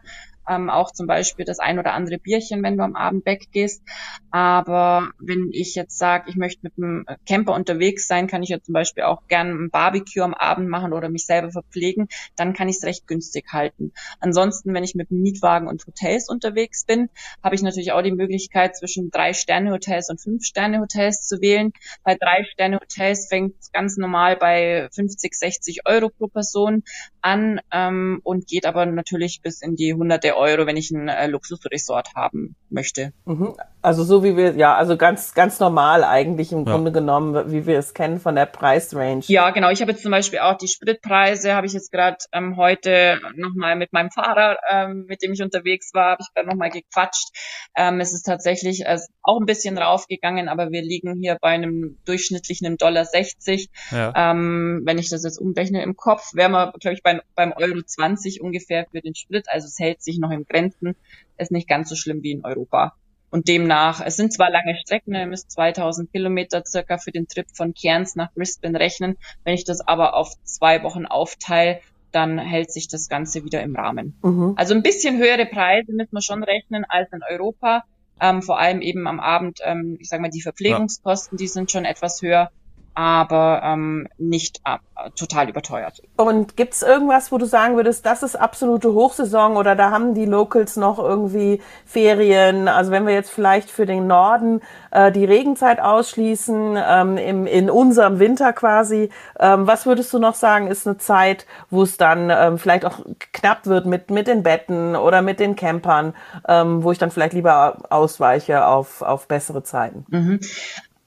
ähm, 0.48 0.70
auch 0.70 0.92
zum 0.92 1.06
Beispiel 1.06 1.44
das 1.44 1.58
ein 1.58 1.78
oder 1.78 1.92
andere 1.94 2.18
Bierchen, 2.18 2.62
wenn 2.62 2.76
du 2.76 2.84
am 2.84 2.96
Abend 2.96 3.24
weggehst. 3.26 3.82
Aber 4.30 5.10
wenn 5.18 5.50
ich 5.52 5.74
jetzt 5.74 5.98
sage, 5.98 6.28
ich 6.28 6.36
möchte 6.36 6.60
mit 6.62 6.72
einem 6.76 7.04
Camper 7.26 7.54
unterwegs 7.54 8.06
sein, 8.06 8.26
kann 8.26 8.42
ich 8.42 8.48
ja 8.48 8.60
zum 8.60 8.72
Beispiel 8.72 9.04
auch 9.04 9.26
gern 9.28 9.50
ein 9.50 9.70
Barbecue 9.70 10.22
am 10.22 10.34
Abend 10.34 10.68
machen 10.68 10.92
oder 10.92 11.08
mich 11.08 11.26
selber 11.26 11.50
verpflegen, 11.50 12.08
dann 12.36 12.52
kann 12.52 12.68
ich 12.68 12.76
es 12.76 12.84
recht 12.84 13.06
günstig 13.06 13.52
halten. 13.52 13.92
Ansonsten, 14.20 14.74
wenn 14.74 14.84
ich 14.84 14.94
mit 14.94 15.10
Mietwagen 15.10 15.68
und 15.68 15.86
Hotels 15.86 16.28
unterwegs 16.28 16.84
bin, 16.84 17.08
habe 17.42 17.54
ich 17.54 17.62
natürlich 17.62 17.92
auch 17.92 18.02
die 18.02 18.12
Möglichkeit, 18.12 18.76
zwischen 18.76 19.10
drei 19.10 19.32
Sterne 19.34 19.70
Hotels 19.72 20.08
und 20.08 20.20
fünf 20.20 20.44
Sterne 20.44 20.80
Hotels 20.80 21.26
zu 21.26 21.40
wählen. 21.40 21.72
Bei 22.04 22.14
drei 22.14 22.44
Sterne 22.44 22.80
Hotels 22.80 23.28
fängt 23.28 23.54
es 23.60 23.72
ganz 23.72 23.96
normal 23.96 24.36
bei 24.36 24.88
50, 24.94 25.34
60 25.34 25.80
Euro 25.86 26.08
pro 26.08 26.28
Person 26.28 26.82
an 27.20 27.60
ähm, 27.70 28.20
und 28.24 28.46
geht 28.46 28.66
aber 28.66 28.86
natürlich 28.86 29.40
bis 29.42 29.62
in 29.62 29.76
die 29.76 29.94
hunderte 29.94 30.31
Euro, 30.36 30.66
wenn 30.66 30.76
ich 30.76 30.90
ein 30.90 31.08
äh, 31.08 31.26
Luxusresort 31.26 32.14
haben 32.14 32.56
möchte. 32.70 33.12
Mhm. 33.24 33.54
Also 33.82 34.04
so 34.04 34.22
wie 34.22 34.36
wir, 34.36 34.54
ja, 34.54 34.76
also 34.76 34.96
ganz, 34.96 35.34
ganz 35.34 35.58
normal 35.58 36.04
eigentlich 36.04 36.52
im 36.52 36.64
ja. 36.64 36.72
Grunde 36.72 36.92
genommen, 36.92 37.50
wie 37.50 37.66
wir 37.66 37.78
es 37.78 37.94
kennen 37.94 38.20
von 38.20 38.36
der 38.36 38.46
Preisrange. 38.46 39.24
Ja, 39.26 39.50
genau. 39.50 39.70
Ich 39.70 39.80
habe 39.80 39.90
jetzt 39.90 40.02
zum 40.02 40.12
Beispiel 40.12 40.38
auch 40.38 40.56
die 40.56 40.68
Spritpreise, 40.68 41.54
habe 41.54 41.66
ich 41.66 41.72
jetzt 41.72 41.90
gerade 41.90 42.18
ähm, 42.32 42.56
heute 42.56 43.20
nochmal 43.34 43.74
mit 43.74 43.92
meinem 43.92 44.10
Fahrer, 44.10 44.58
ähm, 44.70 45.06
mit 45.08 45.22
dem 45.22 45.32
ich 45.32 45.42
unterwegs 45.42 45.92
war, 45.94 46.12
habe 46.12 46.22
ich 46.22 46.32
gerade 46.32 46.48
nochmal 46.48 46.70
gequatscht. 46.70 47.30
Ähm, 47.76 48.00
es 48.00 48.12
ist 48.12 48.22
tatsächlich 48.22 48.86
äh, 48.86 48.98
auch 49.22 49.40
ein 49.40 49.46
bisschen 49.46 49.78
raufgegangen, 49.78 50.48
aber 50.48 50.70
wir 50.70 50.82
liegen 50.82 51.18
hier 51.20 51.36
bei 51.40 51.48
einem 51.48 51.98
durchschnittlichen 52.04 52.76
Dollar 52.76 53.04
60. 53.04 53.68
Ja. 53.90 54.12
Ähm, 54.14 54.82
wenn 54.84 54.98
ich 54.98 55.10
das 55.10 55.24
jetzt 55.24 55.38
umrechne 55.38 55.82
im 55.82 55.96
Kopf, 55.96 56.34
wären 56.34 56.52
wir, 56.52 56.72
glaube 56.80 56.94
ich, 56.94 57.02
bei, 57.02 57.20
beim 57.34 57.52
Euro 57.52 57.82
20 57.82 58.40
ungefähr 58.40 58.86
für 58.90 59.00
den 59.00 59.14
Sprit. 59.14 59.46
Also 59.48 59.66
es 59.66 59.78
hält 59.78 60.02
sich 60.02 60.18
noch 60.22 60.30
in 60.30 60.46
Grenzen. 60.46 60.96
Ist 61.36 61.52
nicht 61.52 61.68
ganz 61.68 61.88
so 61.88 61.96
schlimm 61.96 62.22
wie 62.22 62.32
in 62.32 62.44
Europa. 62.44 62.94
Und 63.30 63.48
demnach, 63.48 64.02
es 64.04 64.16
sind 64.16 64.32
zwar 64.32 64.50
lange 64.50 64.76
Strecken, 64.76 65.14
ihr 65.14 65.26
müsst 65.26 65.50
2000 65.52 66.12
Kilometer 66.12 66.62
circa 66.66 66.98
für 66.98 67.12
den 67.12 67.28
Trip 67.28 67.46
von 67.54 67.72
Cairns 67.72 68.14
nach 68.14 68.30
Brisbane 68.34 68.78
rechnen. 68.78 69.16
Wenn 69.42 69.54
ich 69.54 69.64
das 69.64 69.80
aber 69.80 70.14
auf 70.14 70.34
zwei 70.44 70.82
Wochen 70.82 71.06
aufteile, 71.06 71.80
dann 72.10 72.38
hält 72.38 72.70
sich 72.70 72.88
das 72.88 73.08
Ganze 73.08 73.42
wieder 73.44 73.62
im 73.62 73.74
Rahmen. 73.74 74.18
Mhm. 74.22 74.52
Also 74.56 74.74
ein 74.74 74.82
bisschen 74.82 75.16
höhere 75.16 75.46
Preise 75.46 75.92
müssen 75.92 76.12
wir 76.12 76.20
schon 76.20 76.44
rechnen 76.44 76.84
als 76.86 77.10
in 77.12 77.20
Europa. 77.26 77.84
Ähm, 78.20 78.42
vor 78.42 78.58
allem 78.58 78.82
eben 78.82 79.06
am 79.06 79.18
Abend, 79.18 79.60
ähm, 79.64 79.96
ich 79.98 80.10
sage 80.10 80.20
mal, 80.20 80.28
die 80.28 80.42
Verpflegungskosten, 80.42 81.38
ja. 81.38 81.42
die 81.42 81.48
sind 81.48 81.70
schon 81.70 81.86
etwas 81.86 82.20
höher 82.20 82.50
aber 82.94 83.62
ähm, 83.64 84.06
nicht 84.18 84.60
äh, 84.64 84.78
total 85.16 85.48
überteuert. 85.48 86.02
Und 86.16 86.56
gibt's 86.56 86.82
irgendwas, 86.82 87.32
wo 87.32 87.38
du 87.38 87.46
sagen 87.46 87.76
würdest, 87.76 88.04
das 88.04 88.22
ist 88.22 88.36
absolute 88.36 88.92
Hochsaison 88.92 89.56
oder 89.56 89.74
da 89.74 89.90
haben 89.90 90.14
die 90.14 90.26
Locals 90.26 90.76
noch 90.76 90.98
irgendwie 90.98 91.62
Ferien? 91.86 92.68
Also 92.68 92.90
wenn 92.90 93.06
wir 93.06 93.14
jetzt 93.14 93.30
vielleicht 93.30 93.70
für 93.70 93.86
den 93.86 94.06
Norden 94.06 94.60
äh, 94.90 95.10
die 95.10 95.24
Regenzeit 95.24 95.80
ausschließen, 95.80 96.76
ähm, 96.76 97.16
im, 97.16 97.46
in 97.46 97.70
unserem 97.70 98.18
Winter 98.18 98.52
quasi, 98.52 99.08
ähm, 99.40 99.66
was 99.66 99.86
würdest 99.86 100.12
du 100.12 100.18
noch 100.18 100.34
sagen, 100.34 100.66
ist 100.66 100.86
eine 100.86 100.98
Zeit, 100.98 101.46
wo 101.70 101.82
es 101.82 101.96
dann 101.96 102.30
ähm, 102.30 102.58
vielleicht 102.58 102.84
auch 102.84 103.00
knapp 103.32 103.66
wird 103.66 103.86
mit, 103.86 104.10
mit 104.10 104.26
den 104.26 104.42
Betten 104.42 104.96
oder 104.96 105.22
mit 105.22 105.40
den 105.40 105.56
Campern, 105.56 106.14
ähm, 106.46 106.84
wo 106.84 106.92
ich 106.92 106.98
dann 106.98 107.10
vielleicht 107.10 107.32
lieber 107.32 107.78
ausweiche 107.88 108.66
auf, 108.66 109.00
auf 109.02 109.26
bessere 109.28 109.62
Zeiten? 109.62 110.04
Mhm 110.08 110.40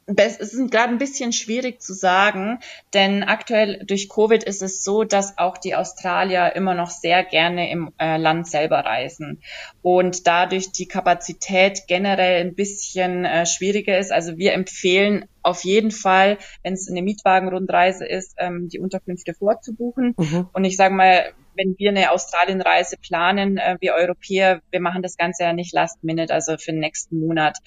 es 0.07 0.37
ist 0.37 0.71
gerade 0.71 0.89
ein 0.89 0.99
bisschen 0.99 1.33
schwierig 1.33 1.81
zu 1.81 1.93
sagen, 1.93 2.59
denn 2.93 3.23
aktuell 3.23 3.83
durch 3.85 4.07
Covid 4.07 4.43
ist 4.43 4.61
es 4.61 4.83
so, 4.83 5.03
dass 5.03 5.37
auch 5.39 5.57
die 5.57 5.75
Australier 5.75 6.55
immer 6.55 6.75
noch 6.75 6.91
sehr 6.91 7.23
gerne 7.23 7.71
im 7.71 7.91
äh, 7.97 8.17
Land 8.17 8.47
selber 8.47 8.79
reisen 8.79 9.41
und 9.81 10.27
dadurch 10.27 10.71
die 10.71 10.87
Kapazität 10.87 11.87
generell 11.87 12.41
ein 12.41 12.53
bisschen 12.53 13.25
äh, 13.25 13.47
schwieriger 13.47 13.97
ist. 13.97 14.11
Also 14.11 14.37
wir 14.37 14.53
empfehlen 14.53 15.25
auf 15.41 15.63
jeden 15.63 15.91
Fall, 15.91 16.37
wenn 16.61 16.73
es 16.73 16.89
eine 16.89 17.01
Mietwagenrundreise 17.01 18.05
ist, 18.05 18.35
ähm, 18.37 18.69
die 18.69 18.79
Unterkünfte 18.79 19.33
vorzubuchen. 19.33 20.13
Mhm. 20.17 20.49
Und 20.53 20.65
ich 20.65 20.75
sage 20.75 20.93
mal, 20.93 21.33
wenn 21.55 21.75
wir 21.77 21.89
eine 21.89 22.11
Australienreise 22.11 22.97
planen, 22.97 23.57
äh, 23.57 23.77
wir 23.79 23.93
Europäer, 23.93 24.61
wir 24.71 24.81
machen 24.81 25.01
das 25.01 25.17
Ganze 25.17 25.43
ja 25.43 25.53
nicht 25.53 25.73
last 25.73 26.03
minute, 26.03 26.33
also 26.33 26.57
für 26.57 26.71
den 26.71 26.79
nächsten 26.79 27.19
Monat. 27.19 27.57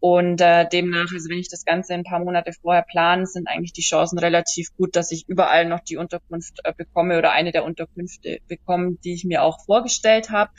Und 0.00 0.40
äh, 0.40 0.68
demnach, 0.68 1.10
also 1.12 1.28
wenn 1.28 1.38
ich 1.38 1.48
das 1.48 1.64
Ganze 1.64 1.94
ein 1.94 2.04
paar 2.04 2.20
Monate 2.20 2.52
vorher 2.52 2.82
plane, 2.82 3.26
sind 3.26 3.48
eigentlich 3.48 3.72
die 3.72 3.82
Chancen 3.82 4.18
relativ 4.18 4.68
gut, 4.76 4.96
dass 4.96 5.10
ich 5.10 5.24
überall 5.28 5.66
noch 5.66 5.80
die 5.80 5.96
Unterkunft 5.96 6.60
äh, 6.64 6.72
bekomme 6.76 7.18
oder 7.18 7.32
eine 7.32 7.52
der 7.52 7.64
Unterkünfte 7.64 8.38
bekomme, 8.48 8.96
die 9.04 9.14
ich 9.14 9.24
mir 9.24 9.42
auch 9.42 9.64
vorgestellt 9.64 10.30
habe. 10.30 10.50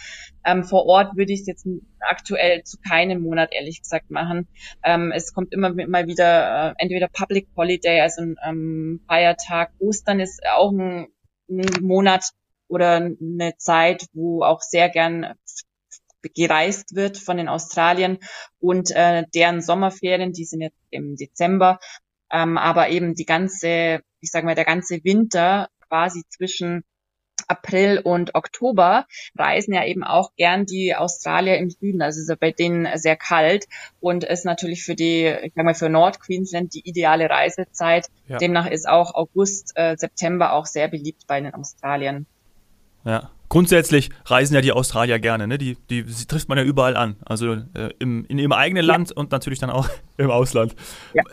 Ähm, 0.45 0.63
vor 0.63 0.85
Ort 0.85 1.15
würde 1.15 1.33
ich 1.33 1.41
es 1.41 1.47
jetzt 1.47 1.67
aktuell 1.99 2.63
zu 2.63 2.77
keinem 2.79 3.21
Monat 3.21 3.53
ehrlich 3.53 3.81
gesagt 3.81 4.09
machen. 4.09 4.47
Ähm, 4.83 5.11
es 5.11 5.33
kommt 5.33 5.53
immer 5.53 5.73
mal 5.87 6.07
wieder 6.07 6.69
äh, 6.69 6.73
entweder 6.77 7.07
Public 7.07 7.47
Holiday, 7.55 8.01
also 8.01 8.21
ein 8.21 8.35
ähm, 8.45 9.01
Feiertag. 9.07 9.71
Ostern 9.79 10.19
ist 10.19 10.41
auch 10.55 10.71
ein, 10.71 11.07
ein 11.49 11.65
Monat, 11.81 12.31
oder 12.69 12.95
eine 12.95 13.57
Zeit, 13.57 14.05
wo 14.13 14.43
auch 14.43 14.61
sehr 14.61 14.89
gern 14.89 15.35
gereist 16.35 16.95
wird 16.95 17.17
von 17.17 17.37
den 17.37 17.49
Australien 17.49 18.19
und 18.59 18.91
äh, 18.91 19.25
deren 19.33 19.61
Sommerferien, 19.61 20.33
die 20.33 20.45
sind 20.45 20.61
jetzt 20.61 20.77
im 20.89 21.15
Dezember, 21.15 21.79
ähm, 22.31 22.57
aber 22.57 22.89
eben 22.89 23.15
die 23.15 23.25
ganze, 23.25 24.01
ich 24.19 24.31
sage 24.31 24.45
mal, 24.45 24.55
der 24.55 24.65
ganze 24.65 25.03
Winter 25.03 25.69
quasi 25.87 26.23
zwischen 26.29 26.83
April 27.47 27.99
und 28.03 28.35
Oktober 28.35 29.07
reisen 29.35 29.73
ja 29.73 29.85
eben 29.85 30.03
auch 30.03 30.35
gern 30.35 30.65
die 30.65 30.95
Australier 30.95 31.57
im 31.57 31.69
Süden. 31.69 32.01
Also 32.01 32.21
ist 32.21 32.29
ja 32.29 32.35
bei 32.39 32.51
denen 32.51 32.87
sehr 32.97 33.15
kalt 33.15 33.65
und 33.99 34.23
ist 34.23 34.45
natürlich 34.45 34.83
für 34.83 34.95
die, 34.95 35.25
ich 35.25 35.53
sag 35.55 35.65
mal, 35.65 35.73
für 35.73 35.89
Nordqueensland 35.89 36.73
die 36.73 36.87
ideale 36.87 37.29
Reisezeit. 37.29 38.07
Ja. 38.27 38.37
Demnach 38.37 38.69
ist 38.69 38.87
auch 38.87 39.15
August, 39.15 39.71
äh, 39.75 39.95
September 39.97 40.53
auch 40.53 40.67
sehr 40.67 40.89
beliebt 40.89 41.25
bei 41.27 41.41
den 41.41 41.53
Australiern. 41.53 42.27
Ja. 43.09 43.31
Grundsätzlich 43.51 44.11
reisen 44.25 44.53
ja 44.53 44.61
die 44.61 44.71
Australier 44.71 45.17
gerne, 45.17 45.47
ne? 45.47 45.57
Die, 45.57 45.75
die, 45.89 46.03
die 46.03 46.25
trifft 46.27 46.49
man 46.49 46.59
ja 46.59 46.63
überall 46.63 46.95
an. 46.95 47.15
Also 47.25 47.53
äh, 47.53 47.89
im, 47.97 48.23
in 48.25 48.37
ihrem 48.37 48.51
eigenen 48.51 48.85
ja. 48.85 48.93
Land 48.93 49.11
und 49.11 49.31
natürlich 49.31 49.57
dann 49.57 49.71
auch 49.71 49.89
im 50.17 50.29
Ausland. 50.29 50.75
Ja. 51.15 51.23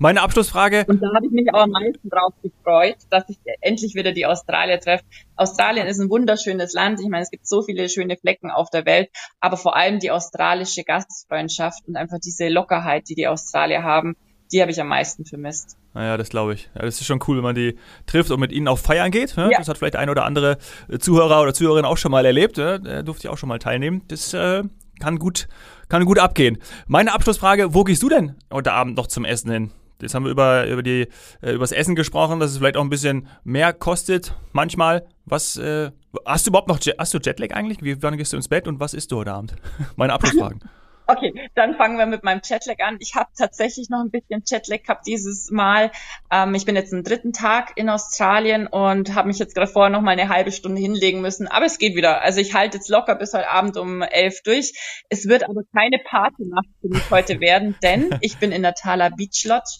Meine 0.00 0.20
Abschlussfrage. 0.20 0.84
Und 0.86 1.02
da 1.02 1.06
habe 1.14 1.24
ich 1.24 1.32
mich 1.32 1.48
auch 1.54 1.62
am 1.62 1.70
meisten 1.70 2.10
drauf 2.10 2.34
gefreut, 2.42 2.96
dass 3.08 3.24
ich 3.30 3.38
endlich 3.62 3.94
wieder 3.94 4.12
die 4.12 4.26
Australier 4.26 4.78
treffe. 4.78 5.04
Australien 5.36 5.86
ist 5.86 5.98
ein 5.98 6.10
wunderschönes 6.10 6.74
Land. 6.74 7.00
Ich 7.00 7.08
meine, 7.08 7.22
es 7.22 7.30
gibt 7.30 7.46
so 7.46 7.62
viele 7.62 7.88
schöne 7.88 8.18
Flecken 8.18 8.50
auf 8.50 8.68
der 8.68 8.84
Welt, 8.84 9.08
aber 9.40 9.56
vor 9.56 9.76
allem 9.76 9.98
die 9.98 10.10
australische 10.10 10.84
Gastfreundschaft 10.84 11.88
und 11.88 11.96
einfach 11.96 12.18
diese 12.22 12.48
Lockerheit, 12.48 13.08
die 13.08 13.14
die 13.14 13.28
Australier 13.28 13.82
haben, 13.82 14.16
die 14.52 14.60
habe 14.60 14.70
ich 14.70 14.80
am 14.80 14.88
meisten 14.88 15.24
vermisst. 15.24 15.76
Naja, 15.94 16.16
das 16.16 16.28
glaube 16.28 16.54
ich. 16.54 16.68
Ja, 16.74 16.82
das 16.82 17.00
ist 17.00 17.06
schon 17.06 17.20
cool, 17.26 17.36
wenn 17.36 17.44
man 17.44 17.54
die 17.54 17.76
trifft 18.06 18.30
und 18.30 18.40
mit 18.40 18.52
ihnen 18.52 18.68
auf 18.68 18.80
Feiern 18.80 19.10
geht. 19.10 19.36
Ne? 19.36 19.50
Ja. 19.50 19.58
Das 19.58 19.68
hat 19.68 19.78
vielleicht 19.78 19.96
ein 19.96 20.10
oder 20.10 20.24
andere 20.24 20.58
äh, 20.88 20.98
Zuhörer 20.98 21.42
oder 21.42 21.54
Zuhörerin 21.54 21.84
auch 21.84 21.96
schon 21.96 22.10
mal 22.10 22.24
erlebt. 22.24 22.56
Ne? 22.56 22.80
Da 22.80 23.02
durfte 23.02 23.26
ich 23.26 23.32
auch 23.32 23.38
schon 23.38 23.48
mal 23.48 23.58
teilnehmen. 23.58 24.02
Das 24.08 24.32
äh, 24.34 24.62
kann 25.00 25.18
gut, 25.18 25.48
kann 25.88 26.04
gut 26.04 26.18
abgehen. 26.18 26.58
Meine 26.86 27.12
Abschlussfrage, 27.12 27.74
wo 27.74 27.84
gehst 27.84 28.02
du 28.02 28.08
denn 28.08 28.36
heute 28.52 28.72
Abend 28.72 28.96
noch 28.96 29.06
zum 29.06 29.24
Essen 29.24 29.50
hin? 29.50 29.70
Jetzt 30.00 30.14
haben 30.14 30.24
wir 30.24 30.30
über, 30.30 30.66
über, 30.66 30.82
die, 30.82 31.08
äh, 31.42 31.52
über 31.52 31.64
das 31.64 31.72
Essen 31.72 31.96
gesprochen, 31.96 32.38
dass 32.38 32.52
es 32.52 32.58
vielleicht 32.58 32.76
auch 32.76 32.84
ein 32.84 32.90
bisschen 32.90 33.26
mehr 33.44 33.72
kostet 33.72 34.34
manchmal. 34.52 35.06
Was, 35.24 35.56
äh, 35.56 35.90
hast 36.24 36.46
du 36.46 36.50
überhaupt 36.50 36.68
noch, 36.68 36.78
hast 36.98 37.14
du 37.14 37.18
Jetlag 37.18 37.50
eigentlich? 37.52 37.82
Wie, 37.82 38.00
wann 38.02 38.16
gehst 38.16 38.32
du 38.32 38.36
ins 38.36 38.48
Bett 38.48 38.68
und 38.68 38.80
was 38.80 38.94
isst 38.94 39.10
du 39.10 39.16
heute 39.16 39.32
Abend? 39.32 39.56
Meine 39.96 40.12
Abschlussfragen. 40.12 40.60
Okay, 41.10 41.48
dann 41.54 41.74
fangen 41.74 41.96
wir 41.96 42.04
mit 42.04 42.22
meinem 42.22 42.42
Chatlag 42.42 42.80
an. 42.80 42.98
Ich 43.00 43.14
habe 43.14 43.30
tatsächlich 43.34 43.88
noch 43.88 44.00
ein 44.00 44.10
bisschen 44.10 44.44
Chatlag 44.44 44.84
gehabt 44.84 45.06
dieses 45.06 45.50
Mal. 45.50 45.90
Ähm, 46.30 46.54
ich 46.54 46.66
bin 46.66 46.76
jetzt 46.76 46.92
einen 46.92 47.02
dritten 47.02 47.32
Tag 47.32 47.72
in 47.76 47.88
Australien 47.88 48.66
und 48.66 49.14
habe 49.14 49.28
mich 49.28 49.38
jetzt 49.38 49.54
gerade 49.54 49.72
vorher 49.72 49.88
noch 49.88 50.02
mal 50.02 50.10
eine 50.10 50.28
halbe 50.28 50.52
Stunde 50.52 50.82
hinlegen 50.82 51.22
müssen. 51.22 51.48
Aber 51.48 51.64
es 51.64 51.78
geht 51.78 51.96
wieder. 51.96 52.20
Also 52.20 52.42
ich 52.42 52.52
halte 52.52 52.76
jetzt 52.76 52.90
locker 52.90 53.14
bis 53.14 53.32
heute 53.32 53.48
Abend 53.48 53.78
um 53.78 54.02
elf 54.02 54.42
durch. 54.42 54.74
Es 55.08 55.26
wird 55.26 55.48
aber 55.48 55.62
keine 55.74 55.98
Partynacht 55.98 56.68
für 56.82 56.88
mich 56.88 57.10
heute 57.10 57.40
werden, 57.40 57.74
denn 57.82 58.18
ich 58.20 58.36
bin 58.36 58.52
in 58.52 58.60
der 58.60 58.74
Thala 58.74 59.08
Beach 59.08 59.46
Lodge. 59.46 59.78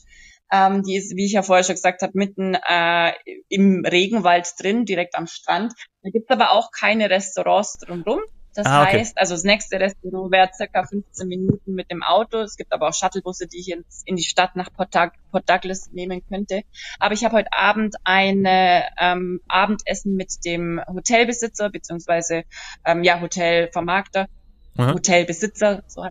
Ähm, 0.51 0.83
die 0.83 0.97
ist, 0.97 1.15
wie 1.15 1.27
ich 1.27 1.33
ja 1.33 1.43
vorher 1.43 1.63
schon 1.63 1.75
gesagt 1.75 2.01
habe, 2.01 2.13
mitten 2.15 2.55
äh, 2.55 3.13
im 3.51 3.85
Regenwald 3.85 4.49
drin, 4.59 4.87
direkt 4.87 5.15
am 5.15 5.27
Strand. 5.27 5.75
Da 6.03 6.09
gibt's 6.09 6.31
aber 6.31 6.53
auch 6.53 6.71
keine 6.71 7.11
Restaurants 7.11 7.75
drumherum. 7.75 8.23
Das 8.59 8.67
ah, 8.67 8.83
okay. 8.83 8.99
heißt, 8.99 9.17
also 9.17 9.35
das 9.35 9.45
nächste 9.45 9.79
Restaurant 9.79 10.33
wäre 10.33 10.51
circa 10.53 10.85
15 10.85 11.29
Minuten 11.29 11.75
mit 11.75 11.93
dem 11.93 12.03
Auto. 12.03 12.39
Es 12.39 12.57
gibt 12.57 12.73
aber 12.73 12.89
auch 12.89 12.93
Shuttlebusse, 12.93 13.47
die 13.47 13.61
ich 13.61 13.71
ins, 13.71 14.03
in 14.05 14.17
die 14.17 14.25
Stadt 14.25 14.57
nach 14.57 14.73
Port, 14.73 14.91
Port 15.31 15.49
Douglas 15.49 15.93
nehmen 15.93 16.27
könnte. 16.29 16.63
Aber 16.99 17.15
ich 17.15 17.25
habe 17.25 17.37
heute 17.37 17.53
Abend 17.53 17.95
ein 18.03 18.43
ähm, 18.49 19.41
Abendessen 19.47 20.17
mit 20.17 20.45
dem 20.45 20.81
Hotelbesitzer 20.89 21.71
beziehungsweise 21.71 22.43
ähm, 22.85 23.05
ja 23.05 23.21
Hotelvermarkter, 23.21 24.27
mhm. 24.75 24.95
Hotelbesitzer, 24.95 25.85
so 25.87 26.05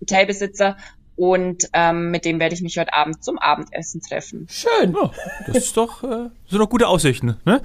Hotelbesitzer 0.00 0.78
und 1.14 1.68
ähm, 1.74 2.10
mit 2.10 2.24
dem 2.24 2.40
werde 2.40 2.54
ich 2.54 2.62
mich 2.62 2.78
heute 2.78 2.94
Abend 2.94 3.22
zum 3.22 3.38
Abendessen 3.38 4.00
treffen. 4.00 4.46
Schön. 4.48 4.94
Ja, 4.94 5.10
das 5.46 5.56
ist 5.56 5.76
doch, 5.76 6.02
äh, 6.02 6.30
sind 6.48 6.58
doch 6.58 6.70
gute 6.70 6.88
Aussichten. 6.88 7.36
Ne? 7.44 7.60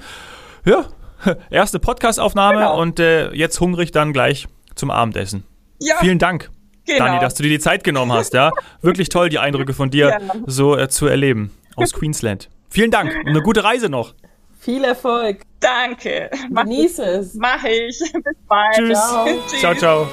Ja, 0.66 0.84
erste 1.50 1.78
Podcastaufnahme 1.78 2.58
genau. 2.58 2.80
und 2.80 3.00
äh, 3.00 3.32
jetzt 3.32 3.60
hungrig 3.60 3.92
dann 3.92 4.12
gleich 4.12 4.48
zum 4.74 4.90
Abendessen. 4.90 5.44
Ja. 5.80 5.96
Vielen 6.00 6.18
Dank, 6.18 6.50
genau. 6.86 7.06
Dani, 7.06 7.20
dass 7.20 7.34
du 7.34 7.42
dir 7.42 7.50
die 7.50 7.58
Zeit 7.58 7.84
genommen 7.84 8.12
hast. 8.12 8.34
Ja, 8.34 8.52
wirklich 8.82 9.08
toll, 9.08 9.28
die 9.28 9.38
Eindrücke 9.38 9.74
von 9.74 9.90
dir 9.90 10.08
ja. 10.08 10.18
so 10.46 10.76
äh, 10.76 10.88
zu 10.88 11.06
erleben 11.06 11.52
aus 11.76 11.92
Queensland. 11.94 12.48
Vielen 12.70 12.90
Dank 12.90 13.14
und 13.14 13.28
eine 13.28 13.42
gute 13.42 13.64
Reise 13.64 13.88
noch. 13.88 14.14
Viel 14.60 14.84
Erfolg. 14.84 15.42
Danke. 15.60 16.30
Genieße 16.50 17.02
es. 17.02 17.34
Mach 17.34 17.64
ich. 17.64 17.98
Bis 17.98 18.36
bald. 18.46 18.74
Tschüss. 18.74 18.98
ciao. 18.98 19.74
ciao. 19.74 19.74
ciao. 19.74 20.08